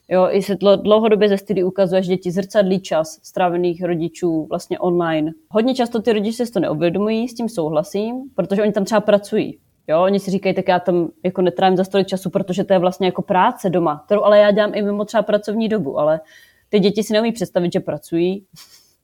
[0.09, 5.33] Jo, i se dlouhodobě ze studií ukazuje, že děti zrcadlí čas strávených rodičů vlastně online.
[5.51, 9.59] Hodně často ty rodiče si to neuvědomují, s tím souhlasím, protože oni tam třeba pracují.
[9.89, 12.79] Jo, oni si říkají, tak já tam jako netrávím za stolik času, protože to je
[12.79, 16.21] vlastně jako práce doma, kterou ale já dělám i mimo třeba pracovní dobu, ale
[16.69, 18.47] ty děti si neumí představit, že pracují.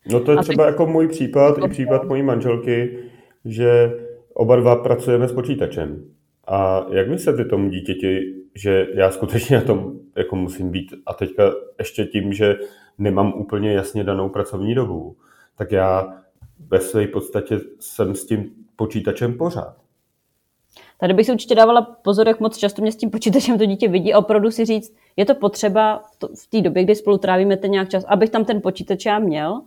[0.06, 0.72] No to je a třeba tak...
[0.72, 2.98] jako můj případ, i případ mojí manželky,
[3.44, 3.92] že
[4.34, 6.04] oba dva pracujeme s počítačem.
[6.46, 11.52] A jak vysvětlit tomu dítěti, že já skutečně na tom jako musím být a teďka
[11.78, 12.56] ještě tím, že
[12.98, 15.16] nemám úplně jasně danou pracovní dobu,
[15.56, 16.16] tak já
[16.58, 19.76] ve své podstatě jsem s tím počítačem pořád.
[21.00, 23.88] Tady bych si určitě dávala pozor, jak moc často mě s tím počítačem to dítě
[23.88, 26.02] vidí a opravdu si říct, je to potřeba
[26.34, 29.60] v té době, kdy spolu trávíme ten nějak čas, abych tam ten počítač já měl,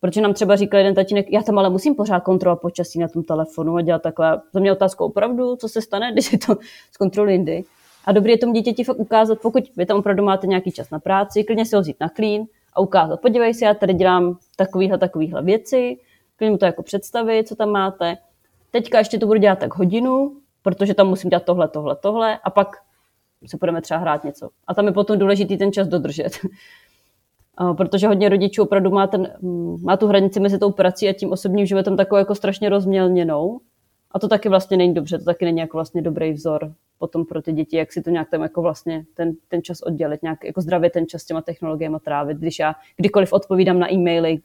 [0.00, 3.22] protože nám třeba říkal jeden tatínek, já tam ale musím pořád kontrolovat počasí na tom
[3.22, 4.40] telefonu a dělat takhle.
[4.52, 6.56] Za mě otázku opravdu, co se stane, když je to
[6.92, 7.64] zkontroluji jindy.
[8.04, 10.98] A dobrý je tomu dítěti fakt ukázat, pokud vy tam opravdu máte nějaký čas na
[10.98, 14.98] práci, klidně si ho vzít na clean a ukázat, podívej se, já tady dělám takovýhle,
[14.98, 15.98] takovýhle věci,
[16.36, 18.16] klidně mu to jako představit, co tam máte.
[18.70, 22.50] Teďka ještě to budu dělat tak hodinu, protože tam musím dát tohle, tohle, tohle a
[22.50, 22.76] pak
[23.46, 24.48] se budeme třeba hrát něco.
[24.66, 26.38] A tam je potom důležitý ten čas dodržet.
[27.76, 29.32] protože hodně rodičů opravdu má, ten,
[29.82, 33.60] má tu hranici mezi tou prací a tím osobním životem takovou jako strašně rozmělněnou.
[34.10, 37.42] A to taky vlastně není dobře, to taky není jako vlastně dobrý vzor potom pro
[37.42, 40.60] ty děti, jak si to nějak tam jako vlastně ten, ten čas oddělit, nějak jako
[40.60, 44.38] zdravě ten čas s těma technologiemi trávit, když já kdykoliv odpovídám na e-maily,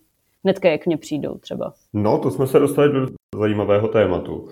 [0.43, 1.73] hnedka jak mě přijdou třeba.
[1.93, 3.07] No, to jsme se dostali do
[3.39, 4.47] zajímavého tématu.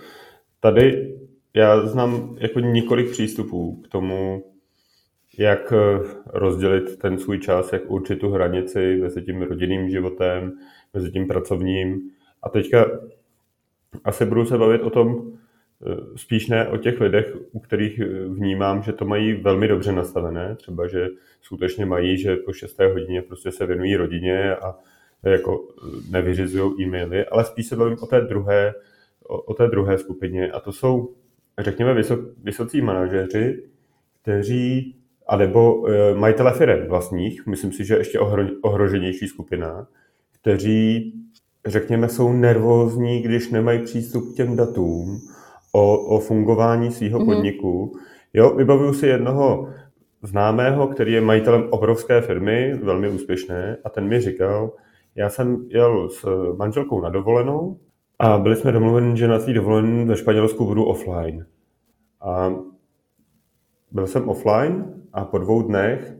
[0.59, 1.15] Tady
[1.53, 4.43] já znám jako několik přístupů k tomu,
[5.37, 10.51] jak eh, rozdělit ten svůj čas, jak určit tu hranici mezi tím rodinným životem,
[10.93, 12.01] mezi tím pracovním.
[12.43, 12.85] A teďka
[14.03, 15.31] asi budu se bavit o tom,
[15.87, 19.91] eh, spíš ne o těch lidech, u kterých eh, vnímám, že to mají velmi dobře
[19.91, 21.07] nastavené, třeba, že
[21.41, 22.79] skutečně mají, že po 6.
[22.93, 24.75] hodině prostě se věnují rodině a
[25.23, 25.67] jako
[26.09, 28.73] nevyřizují e-maily, ale spíš se bavím o té druhé,
[29.27, 31.15] o, o té druhé skupině a to jsou
[31.59, 33.63] řekněme, vysok, vysocí manažeři,
[34.21, 34.95] kteří,
[35.27, 39.87] anebo e, majitele firm vlastních, myslím si, že ještě ohro, ohroženější skupina,
[40.41, 41.13] kteří,
[41.65, 45.19] řekněme, jsou nervózní, když nemají přístup k těm datům
[45.71, 47.25] o, o fungování svého mm-hmm.
[47.25, 47.97] podniku.
[48.33, 49.69] Jo, vybavuju si jednoho
[50.23, 54.71] známého, který je majitelem obrovské firmy, velmi úspěšné, a ten mi říkal,
[55.15, 56.25] já jsem jel s
[56.57, 57.77] manželkou na dovolenou
[58.19, 61.45] a byli jsme domluveni, že na té dovolené ve Španělsku budu offline.
[62.21, 62.53] A
[63.91, 66.15] byl jsem offline a po dvou dnech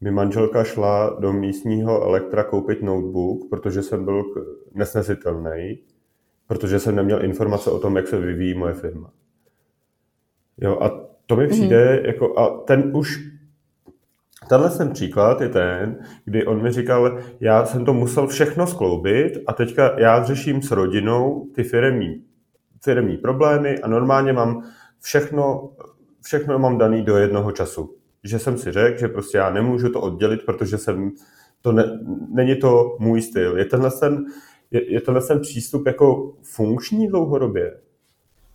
[0.00, 4.24] mi manželka šla do místního elektra koupit notebook, protože jsem byl
[4.74, 5.78] nesnesitelný,
[6.46, 9.12] protože jsem neměl informace o tom, jak se vyvíjí moje firma.
[10.58, 12.06] Jo, a to mi přijde mm-hmm.
[12.06, 13.31] jako, a ten už
[14.48, 19.32] Tenhle ten příklad je ten, kdy on mi říkal, já jsem to musel všechno skloubit
[19.46, 22.22] a teďka já řeším s rodinou ty firemní,
[22.84, 24.62] firemní problémy a normálně mám
[25.00, 25.70] všechno,
[26.24, 27.94] všechno mám daný do jednoho času.
[28.24, 31.10] Že jsem si řekl, že prostě já nemůžu to oddělit, protože jsem,
[31.60, 31.84] to ne,
[32.28, 33.58] není to můj styl.
[33.58, 34.24] Je tenhle ten,
[34.70, 37.80] je, je tenhle ten přístup jako funkční dlouhodobě?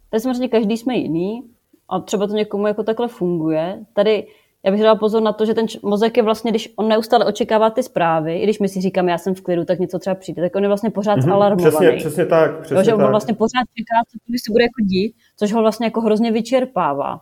[0.09, 1.43] Tak samozřejmě každý jsme jiný
[1.89, 3.85] a třeba to někomu jako takhle funguje.
[3.93, 4.27] Tady
[4.65, 7.69] já bych dala pozor na to, že ten mozek je vlastně, když on neustále očekává
[7.69, 10.41] ty zprávy, i když my si říkáme, já jsem v klidu, tak něco třeba přijde,
[10.41, 11.75] tak on je vlastně pořád mm-hmm, alarmovaný.
[11.75, 12.59] Přesně, přesně tak.
[12.59, 13.09] Přesně jo, že on tak.
[13.09, 17.21] vlastně pořád čeká, co se bude jako dít, což ho vlastně jako hrozně vyčerpává.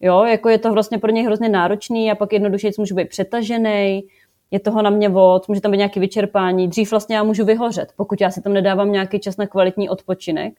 [0.00, 4.02] Jo, jako je to vlastně pro něj hrozně náročný a pak jednoduše může být přetažený,
[4.50, 6.68] je toho na mě moc, může tam být nějaké vyčerpání.
[6.68, 10.54] Dřív vlastně já můžu vyhořet, pokud já si tam nedávám nějaký čas na kvalitní odpočinek.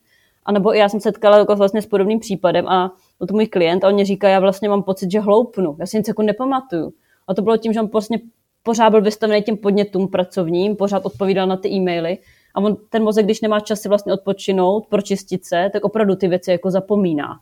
[0.45, 3.83] A nebo já jsem setkala jako vlastně s podobným případem a byl to můj klient
[3.83, 6.93] a on mě říká, já vlastně mám pocit, že hloupnu, já si nic jako nepamatuju.
[7.27, 8.19] A to bylo tím, že on prostě
[8.63, 12.17] pořád byl vystavený těm podnětům pracovním, pořád odpovídal na ty e-maily
[12.55, 16.27] a on, ten mozek, když nemá čas si vlastně odpočinout, pročistit se, tak opravdu ty
[16.27, 17.39] věci jako zapomíná.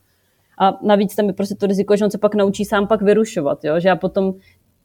[0.60, 3.64] A navíc tam je prostě to riziko, že on se pak naučí sám pak vyrušovat,
[3.64, 3.80] jo?
[3.80, 4.34] že já potom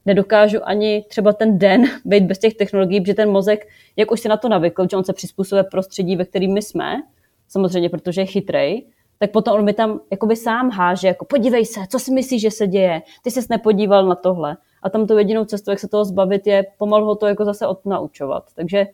[0.07, 4.29] nedokážu ani třeba ten den být bez těch technologií, protože ten mozek, jak už se
[4.29, 7.03] na to navykl, že on se přizpůsobuje prostředí, ve kterým my jsme,
[7.49, 8.87] samozřejmě, protože je chytrej,
[9.21, 12.51] tak potom on mi tam jakoby sám háže, jako podívej se, co si myslíš, že
[12.51, 14.57] se děje, ty jsi nepodíval na tohle.
[14.83, 17.67] A tam to jedinou cestou, jak se toho zbavit, je pomalu ho to jako zase
[17.67, 18.45] odnaučovat.
[18.55, 18.87] Takže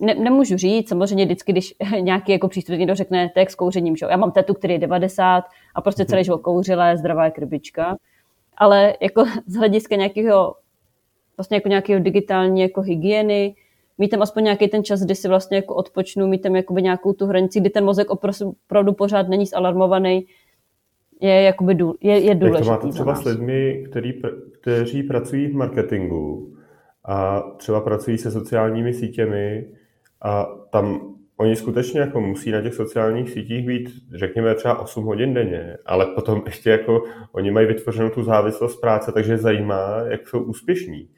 [0.00, 3.96] ne, nemůžu říct, samozřejmě vždycky, když nějaký jako přístup někdo řekne, to jak s kouřením,
[3.96, 4.06] že?
[4.10, 5.44] já mám tetu, který je 90
[5.74, 7.96] a prostě celý život kouřila, zdravá krbička,
[8.56, 10.54] ale jako z hlediska nějakého
[11.36, 13.54] vlastně jako nějakého digitální jako hygieny,
[13.98, 17.12] mít tam aspoň nějaký ten čas, kdy si vlastně jako odpočnu, mít tam jakoby nějakou
[17.12, 20.26] tu hranici, kdy ten mozek opravdu pořád není zalarmovaný,
[21.20, 22.68] je, jakoby důl, je, je důležitý.
[22.68, 24.22] Jak to máte třeba s lidmi, který,
[24.60, 26.54] kteří pracují v marketingu
[27.04, 29.66] a třeba pracují se sociálními sítěmi
[30.22, 35.34] a tam oni skutečně jako musí na těch sociálních sítích být, řekněme, třeba 8 hodin
[35.34, 40.42] denně, ale potom ještě jako oni mají vytvořenou tu závislost práce, takže zajímá, jak jsou
[40.42, 41.08] úspěšní.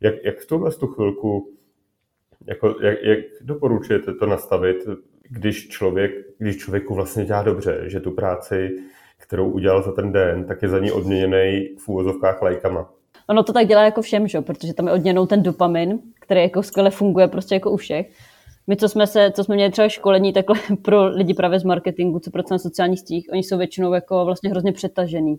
[0.00, 1.57] Jak, jak v tuhle tu chvilku
[2.46, 4.76] jako, jak, jak doporučujete to nastavit,
[5.30, 8.78] když, člověk, když člověku vlastně dělá dobře, že tu práci,
[9.18, 12.90] kterou udělal za ten den, tak je za ní odměněný v úvozovkách lajkama?
[13.26, 14.40] Ono to tak dělá jako všem, že?
[14.40, 18.10] protože tam je odměnou ten dopamin, který jako skvěle funguje prostě jako u všech.
[18.66, 22.18] My, co jsme, se, co jsme měli třeba školení takhle pro lidi právě z marketingu,
[22.18, 25.36] co pracují na sociálních sítích, oni jsou většinou jako vlastně hrozně přetažený.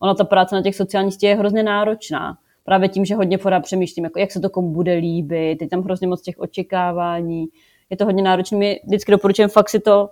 [0.00, 3.60] Ona ta práce na těch sociálních sítích je hrozně náročná právě tím, že hodně pořád
[3.60, 7.46] přemýšlím, jako jak se to komu bude líbit, teď tam hrozně moc těch očekávání,
[7.90, 8.58] je to hodně náročné.
[8.58, 10.08] My vždycky doporučujeme fakt si to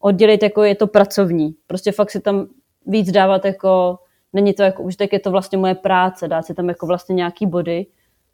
[0.00, 1.54] oddělit, jako je to pracovní.
[1.66, 2.46] Prostě fakt si tam
[2.86, 3.98] víc dávat jako,
[4.32, 7.14] není to jako, už tak je to vlastně moje práce, dát si tam jako vlastně
[7.14, 7.86] nějaký body,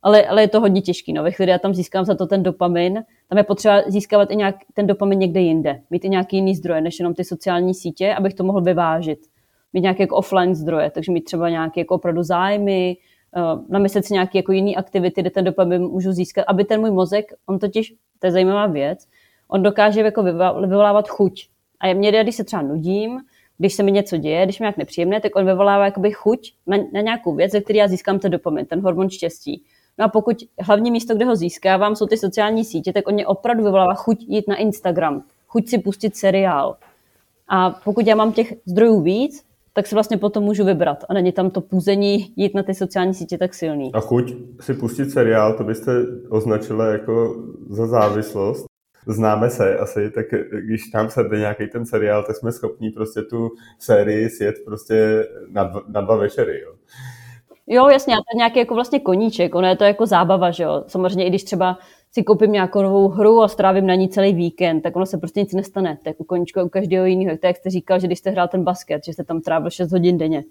[0.02, 1.12] ale, ale je to hodně těžký.
[1.12, 1.22] No.
[1.22, 4.54] Ve chvíli já tam získám za to ten dopamin, tam je potřeba získávat i nějak
[4.74, 5.80] ten dopamin někde jinde.
[5.90, 9.18] Mít i nějaký jiný zdroje, než jenom ty sociální sítě, abych to mohl vyvážit.
[9.72, 12.96] Mít nějaké jako offline zdroje, takže mít třeba nějaké jako opravdu zájmy,
[13.68, 17.32] namyslet si nějaké jako jiné aktivity, kde ten dopamin můžu získat, aby ten můj mozek,
[17.46, 19.06] on totiž, to je zajímavá věc,
[19.48, 20.22] on dokáže jako
[20.60, 21.48] vyvolávat chuť.
[21.80, 23.20] A je mě, když se třeba nudím,
[23.58, 26.76] když se mi něco děje, když mi nějak nepříjemné, tak on vyvolává jakoby chuť na,
[26.92, 29.62] na nějakou věc, ze které já získám ten dopamin, ten hormon štěstí.
[29.98, 33.26] No a pokud hlavní místo, kde ho získávám, jsou ty sociální sítě, tak on mě
[33.26, 36.76] opravdu vyvolává chuť jít na Instagram, chuť si pustit seriál.
[37.48, 41.04] A pokud já mám těch zdrojů víc, tak si vlastně potom můžu vybrat.
[41.08, 43.90] A není tam to půzení jít na ty sociální sítě tak silný.
[43.94, 45.92] A chuť si pustit seriál, to byste
[46.28, 48.66] označila jako za závislost.
[49.06, 50.26] Známe se asi, tak
[50.64, 55.64] když tam se nějaký ten seriál, tak jsme schopni prostě tu sérii sjet prostě na
[55.64, 56.60] dva, na dva večery.
[56.60, 56.72] Jo.
[57.70, 60.64] Jo, jasně, a to je nějaký jako vlastně koníček, ono je to jako zábava, že
[60.64, 60.84] jo.
[60.86, 61.78] Samozřejmě i když třeba
[62.12, 65.40] si koupím nějakou novou hru a strávím na ní celý víkend, tak ono se prostě
[65.40, 65.98] nic nestane.
[66.04, 67.36] Tak u koníčka u každého jiného.
[67.36, 69.92] Tak jak jste říkal, že když jste hrál ten basket, že jste tam trávil 6
[69.92, 70.44] hodin denně.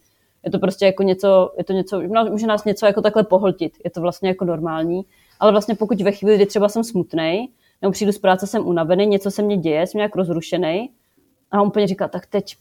[0.46, 3.74] Je to prostě jako něco, je to něco, může nás něco jako takhle pohltit.
[3.84, 5.06] Je to vlastně jako normální.
[5.40, 7.50] Ale vlastně pokud ve chvíli, kdy třeba jsem smutný,
[7.82, 10.90] nebo přijdu z práce, jsem unavený, něco se mně děje, jsem nějak rozrušený,
[11.52, 12.56] a on úplně říká, tak teď,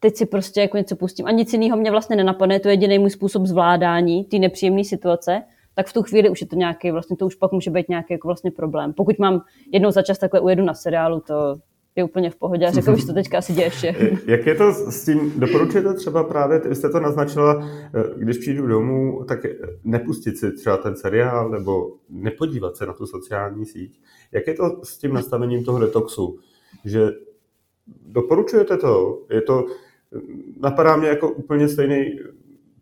[0.00, 1.26] teď si prostě jako něco pustím.
[1.26, 5.42] A nic jiného mě vlastně nenapadne, to je jediný můj způsob zvládání té nepříjemné situace
[5.78, 8.12] tak v tu chvíli už je to nějaký, vlastně to už pak může být nějaký
[8.12, 8.92] jako vlastně problém.
[8.92, 9.40] Pokud mám
[9.72, 11.58] jednou za čas takhle ujedu na seriálu, to
[11.96, 13.94] je úplně v pohodě a řekl že to teďka asi děje ještě.
[14.26, 18.66] Jak je to s tím, doporučujete třeba právě, vy jste to naznačila, eh, když přijdu
[18.66, 19.38] domů, tak
[19.84, 24.00] nepustit si třeba ten seriál nebo nepodívat se na tu sociální síť.
[24.32, 26.38] Jak je to s tím nastavením toho detoxu?
[26.84, 27.08] Že
[28.06, 29.22] doporučujete to?
[29.30, 29.66] Je to,
[30.60, 32.18] napadá mě jako úplně stejný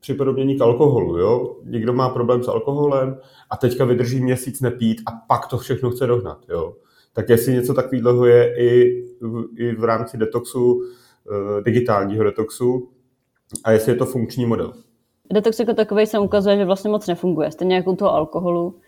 [0.00, 1.18] připodobnění k alkoholu.
[1.18, 1.56] Jo?
[1.64, 3.18] Někdo má problém s alkoholem
[3.50, 6.38] a teďka vydrží měsíc nepít a pak to všechno chce dohnat.
[6.48, 6.74] Jo?
[7.12, 9.02] Tak jestli něco takového je i,
[9.56, 12.88] i v rámci detoxu, eh, digitálního detoxu
[13.64, 14.72] a jestli je to funkční model.
[15.32, 17.50] Detox jako takový se ukazuje, že vlastně moc nefunguje.
[17.50, 18.78] Stejně jako u toho alkoholu.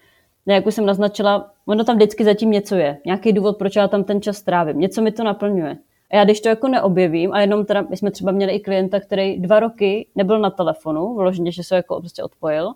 [0.46, 2.98] Jak už jsem naznačila, ono tam vždycky zatím něco je.
[3.06, 4.78] Nějaký důvod, proč já tam ten čas strávím.
[4.78, 5.76] Něco mi to naplňuje.
[6.10, 9.00] A já když to jako neobjevím, a jenom teda, my jsme třeba měli i klienta,
[9.00, 12.72] který dva roky nebyl na telefonu, vloženě, že se jako prostě odpojil.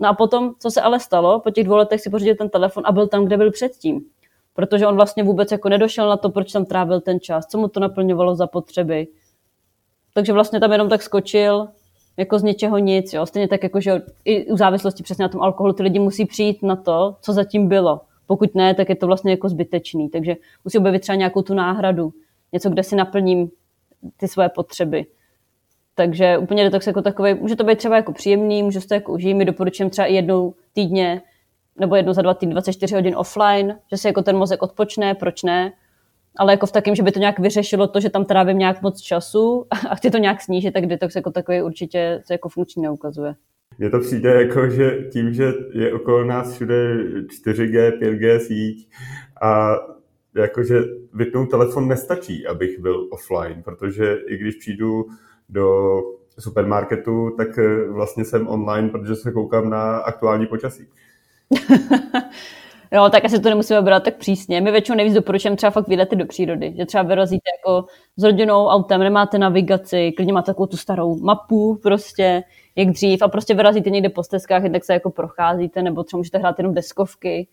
[0.00, 2.82] No a potom, co se ale stalo, po těch dvou letech si pořídil ten telefon
[2.86, 4.00] a byl tam, kde byl předtím.
[4.54, 7.68] Protože on vlastně vůbec jako nedošel na to, proč tam trávil ten čas, co mu
[7.68, 9.06] to naplňovalo za potřeby.
[10.14, 11.68] Takže vlastně tam jenom tak skočil,
[12.16, 13.26] jako z něčeho nic, jo.
[13.26, 16.62] Stejně tak jako, že i u závislosti přesně na tom alkoholu ty lidi musí přijít
[16.62, 18.00] na to, co zatím bylo.
[18.26, 20.08] Pokud ne, tak je to vlastně jako zbytečný.
[20.08, 22.12] Takže musí objevit třeba nějakou tu náhradu
[22.52, 23.50] něco, kde si naplním
[24.16, 25.06] ty svoje potřeby.
[25.94, 29.36] Takže úplně detox jako takový, může to být třeba jako příjemný, může to jako užít,
[29.36, 31.22] my doporučujeme třeba i jednou týdně
[31.80, 35.42] nebo jednou za dva týdny 24 hodin offline, že si jako ten mozek odpočne, proč
[35.42, 35.72] ne,
[36.36, 39.00] ale jako v takém, že by to nějak vyřešilo to, že tam trávím nějak moc
[39.00, 43.34] času a chci to nějak snížit, tak detox jako takový určitě se jako funkční neukazuje.
[43.78, 46.94] Mně to přijde jako, že tím, že je okolo nás všude
[47.44, 48.88] 4G, 5G síť
[49.42, 49.76] a
[50.36, 50.80] jakože
[51.14, 55.06] vypnout telefon nestačí, abych byl offline, protože i když přijdu
[55.48, 55.96] do
[56.38, 60.88] supermarketu, tak eh, vlastně jsem online, protože se koukám na aktuální počasí.
[62.92, 64.60] Jo, tak asi to nemusíme brát tak přísně.
[64.60, 68.66] My většinou nejvíc doporučujeme třeba fakt výlety do přírody, že třeba vyrazíte jako s rodinou
[68.66, 72.42] autem, nemáte navigaci, klidně máte takovou tu starou mapu prostě,
[72.76, 76.38] jak dřív a prostě vyrazíte někde po stezkách, tak se jako procházíte, nebo třeba můžete
[76.38, 77.48] hrát jenom deskovky,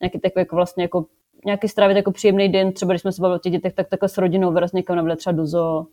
[0.00, 1.04] nějaký takový jako vlastně jako
[1.46, 4.08] nějaký strávit jako příjemný den, třeba když jsme se bavili o těch dětech, tak takhle
[4.08, 5.86] s rodinou vyraz někam na třeba do zoo.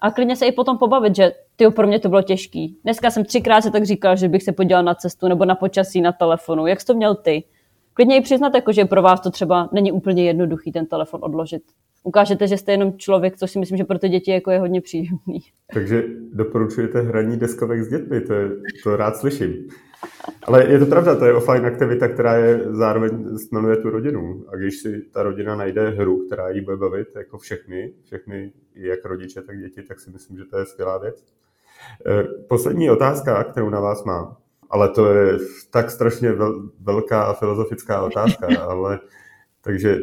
[0.00, 2.76] A klidně se i potom pobavit, že ty pro mě to bylo těžký.
[2.84, 6.00] Dneska jsem třikrát se tak říkal, že bych se podíval na cestu nebo na počasí
[6.00, 6.66] na telefonu.
[6.66, 7.44] Jak jsi to měl ty?
[7.94, 11.62] Klidně i přiznat, jako, že pro vás to třeba není úplně jednoduchý ten telefon odložit.
[12.04, 14.80] Ukážete, že jste jenom člověk, což si myslím, že pro ty děti jako je hodně
[14.80, 15.40] příjemný.
[15.74, 16.02] Takže
[16.32, 18.48] doporučujete hraní deskovek s dětmi, to, je,
[18.84, 19.68] to rád slyším.
[20.42, 24.44] Ale je to pravda, to je offline aktivita, která je zároveň snanuje tu rodinu.
[24.48, 29.04] A když si ta rodina najde hru, která jí bude bavit, jako všechny, všechny jak
[29.04, 31.24] rodiče, tak děti, tak si myslím, že to je skvělá věc.
[32.06, 34.36] Eh, poslední otázka, kterou na vás mám,
[34.70, 35.38] ale to je
[35.70, 36.32] tak strašně
[36.80, 39.00] velká a filozofická otázka, ale
[39.60, 40.00] takže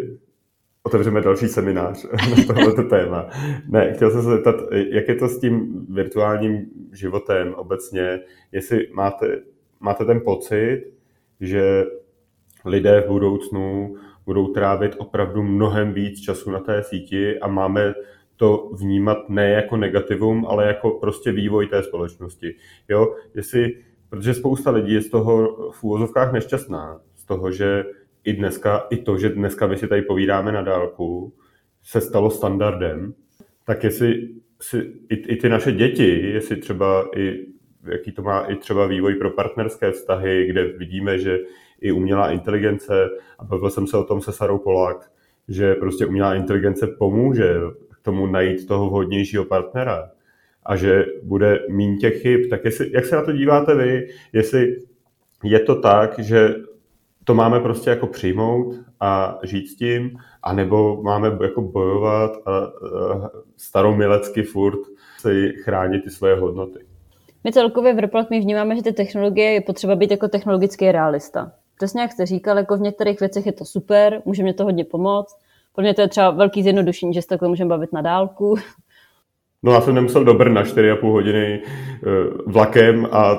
[0.83, 2.05] otevřeme další seminář
[2.37, 3.29] na tohleto téma.
[3.67, 8.19] Ne, chtěl jsem se zeptat, jak je to s tím virtuálním životem obecně,
[8.51, 9.41] jestli máte
[9.79, 10.83] máte ten pocit,
[11.41, 11.85] že
[12.65, 17.93] lidé v budoucnu budou trávit opravdu mnohem víc času na té síti a máme
[18.35, 22.55] to vnímat ne jako negativum, ale jako prostě vývoj té společnosti.
[22.89, 23.77] Jo, jestli,
[24.09, 27.85] protože spousta lidí je z toho v úvozovkách nešťastná, z toho, že
[28.23, 31.33] i dneska, i to, že dneska my si tady povídáme na dálku,
[31.83, 33.13] se stalo standardem,
[33.63, 34.29] tak jestli
[34.61, 37.45] si, i, i ty naše děti, jestli třeba i
[37.91, 41.39] jaký to má i třeba vývoj pro partnerské vztahy, kde vidíme, že
[41.81, 43.09] i umělá inteligence,
[43.39, 45.11] a bavil jsem se o tom se Sarou Polák,
[45.47, 47.55] že prostě umělá inteligence pomůže
[47.89, 50.09] k tomu najít toho vhodnějšího partnera.
[50.65, 54.75] A že bude mín těch chyb, tak jestli, jak se na to díváte vy, jestli
[55.43, 56.55] je to tak, že
[57.23, 62.71] to máme prostě jako přijmout a žít s tím, anebo máme jako bojovat a, a
[63.57, 64.79] staromilecky furt
[65.17, 66.79] si chránit ty svoje hodnoty.
[67.47, 71.51] My celkově v Report my vnímáme, že ty technologie je potřeba být jako technologický realista.
[71.77, 74.85] Přesně jak jste říkal, jako v některých věcech je to super, může mě to hodně
[74.85, 75.37] pomoct.
[75.75, 78.55] Pro mě to je třeba velký zjednodušení, že se takhle můžeme bavit na dálku.
[79.63, 82.07] No já jsem nemusel do Brna 4,5 hodiny eh,
[82.45, 83.35] vlakem a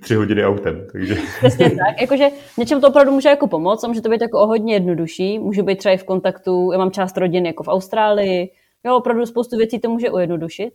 [0.00, 0.86] 3 eh, hodiny autem.
[0.92, 1.16] Takže...
[1.38, 2.00] Přesně tak.
[2.00, 5.38] Jakože něčem to opravdu může jako pomoct a může to být jako o hodně jednodušší.
[5.38, 8.50] Můžu být třeba i v kontaktu, já mám část rodiny jako v Austrálii.
[8.84, 10.74] Jo, opravdu spoustu věcí to může ujednodušit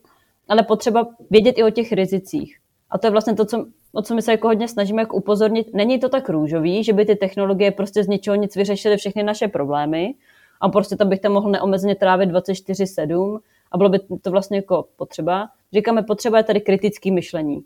[0.49, 2.57] ale potřeba vědět i o těch rizicích.
[2.89, 5.73] A to je vlastně to, co, o co my se jako hodně snažíme jako upozornit.
[5.73, 9.47] Není to tak růžový, že by ty technologie prostě z ničeho nic vyřešily všechny naše
[9.47, 10.13] problémy
[10.61, 13.39] a prostě tam bych tam mohl neomezeně trávit 24-7
[13.71, 15.49] a bylo by to vlastně jako potřeba.
[15.73, 17.63] Říkáme, potřeba je tady kritický myšlení.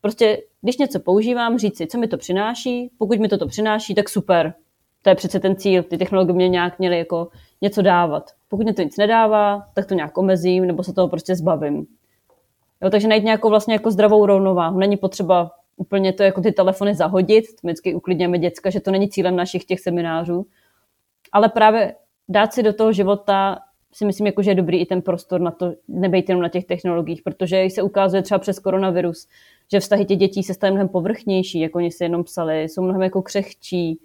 [0.00, 3.94] Prostě, když něco používám, říct si, co mi to přináší, pokud mi to to přináší,
[3.94, 4.54] tak super.
[5.02, 7.28] To je přece ten cíl, ty technologie mě nějak měly jako
[7.62, 8.30] něco dávat.
[8.48, 11.86] Pokud mě to nic nedává, tak to nějak omezím nebo se toho prostě zbavím.
[12.82, 14.78] Jo, takže najít nějakou vlastně jako zdravou rovnováhu.
[14.78, 19.36] Není potřeba úplně to jako ty telefony zahodit, vždycky uklidněme děcka, že to není cílem
[19.36, 20.46] našich těch seminářů,
[21.32, 21.94] ale právě
[22.28, 23.58] dát si do toho života
[23.92, 26.64] si myslím, jako, že je dobrý i ten prostor na to, nebejt jenom na těch
[26.64, 29.28] technologiích, protože se ukazuje třeba přes koronavirus,
[29.72, 33.02] že vztahy těch dětí se staly mnohem povrchnější, jako oni si jenom psali, jsou mnohem
[33.02, 34.00] jako křehčí.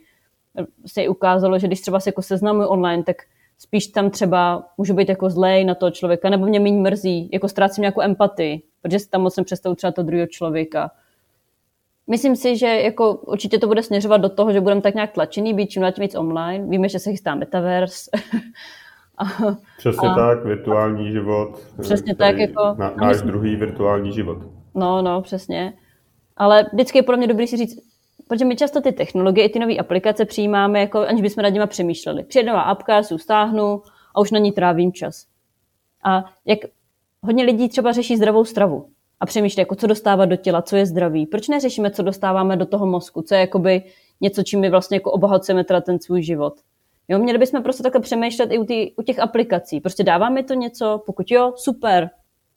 [0.86, 3.16] Se ukázalo, že když třeba se jako seznamují online, tak
[3.64, 7.47] spíš tam třeba můžu být jako zlej na toho člověka, nebo mě méně mrzí, jako
[7.47, 10.91] ztrácím nějakou empatii, protože si tam moc nepředstavu třeba toho druhého člověka.
[12.07, 15.53] Myslím si, že jako určitě to bude směřovat do toho, že budeme tak nějak tlačený
[15.53, 16.68] být čím dál víc online.
[16.68, 18.11] Víme, že se chystá metaverse.
[19.18, 19.26] a,
[19.78, 21.59] Přesně a, tak, virtuální život.
[21.82, 22.76] Přesně tak, jako...
[22.78, 24.38] Na, náš myslím, druhý virtuální život.
[24.76, 25.74] No, no, přesně.
[26.38, 27.93] Ale vždycky je pro mě dobrý si říct,
[28.34, 31.68] protože my často ty technologie i ty nové aplikace přijímáme, jako aniž bychom nad nimi
[31.68, 32.24] přemýšleli.
[32.24, 33.82] Přijde nová apka, si stáhnu
[34.16, 35.26] a už na ní trávím čas.
[36.04, 36.60] A jak
[37.22, 38.88] hodně lidí třeba řeší zdravou stravu
[39.20, 41.26] a přemýšlí, jako co dostávat do těla, co je zdraví.
[41.26, 43.84] Proč neřešíme, co dostáváme do toho mozku, co je jakoby
[44.22, 46.54] něco, čím my vlastně jako obohacujeme teda ten svůj život.
[47.08, 49.82] Jo, měli bychom prostě takhle přemýšlet i u, tý, u těch aplikací.
[49.82, 52.10] Prostě dává mi to něco, pokud jo, super,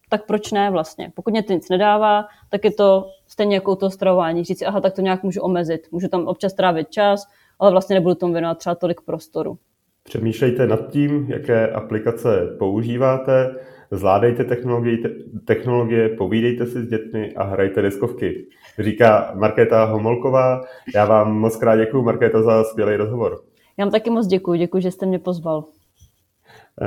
[0.08, 1.12] tak proč ne vlastně?
[1.14, 4.44] Pokud mě to nic nedává, tak je to stejně jako to stravování.
[4.44, 5.86] Říct si, aha, tak to nějak můžu omezit.
[5.90, 7.26] Můžu tam občas trávit čas,
[7.58, 9.58] ale vlastně nebudu tomu věnovat třeba tolik prostoru.
[10.04, 13.54] Přemýšlejte nad tím, jaké aplikace používáte,
[13.90, 15.10] zvládejte technologie, te-
[15.44, 18.46] technologie, povídejte si s dětmi a hrajte deskovky.
[18.78, 20.60] Říká Markéta Homolková.
[20.94, 23.40] Já vám moc krát děkuji, Markéta, za skvělý rozhovor.
[23.78, 25.64] Já vám taky moc děkuji, děkuji, že jste mě pozval.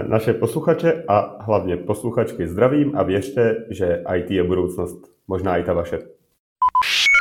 [0.07, 4.97] Naše posluchače a hlavně posluchačky zdravím a věřte, že IT je budoucnost.
[5.27, 5.99] Možná i ta vaše.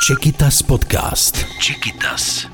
[0.07, 1.37] Čekytas podcast.
[1.61, 2.49] Čekytas.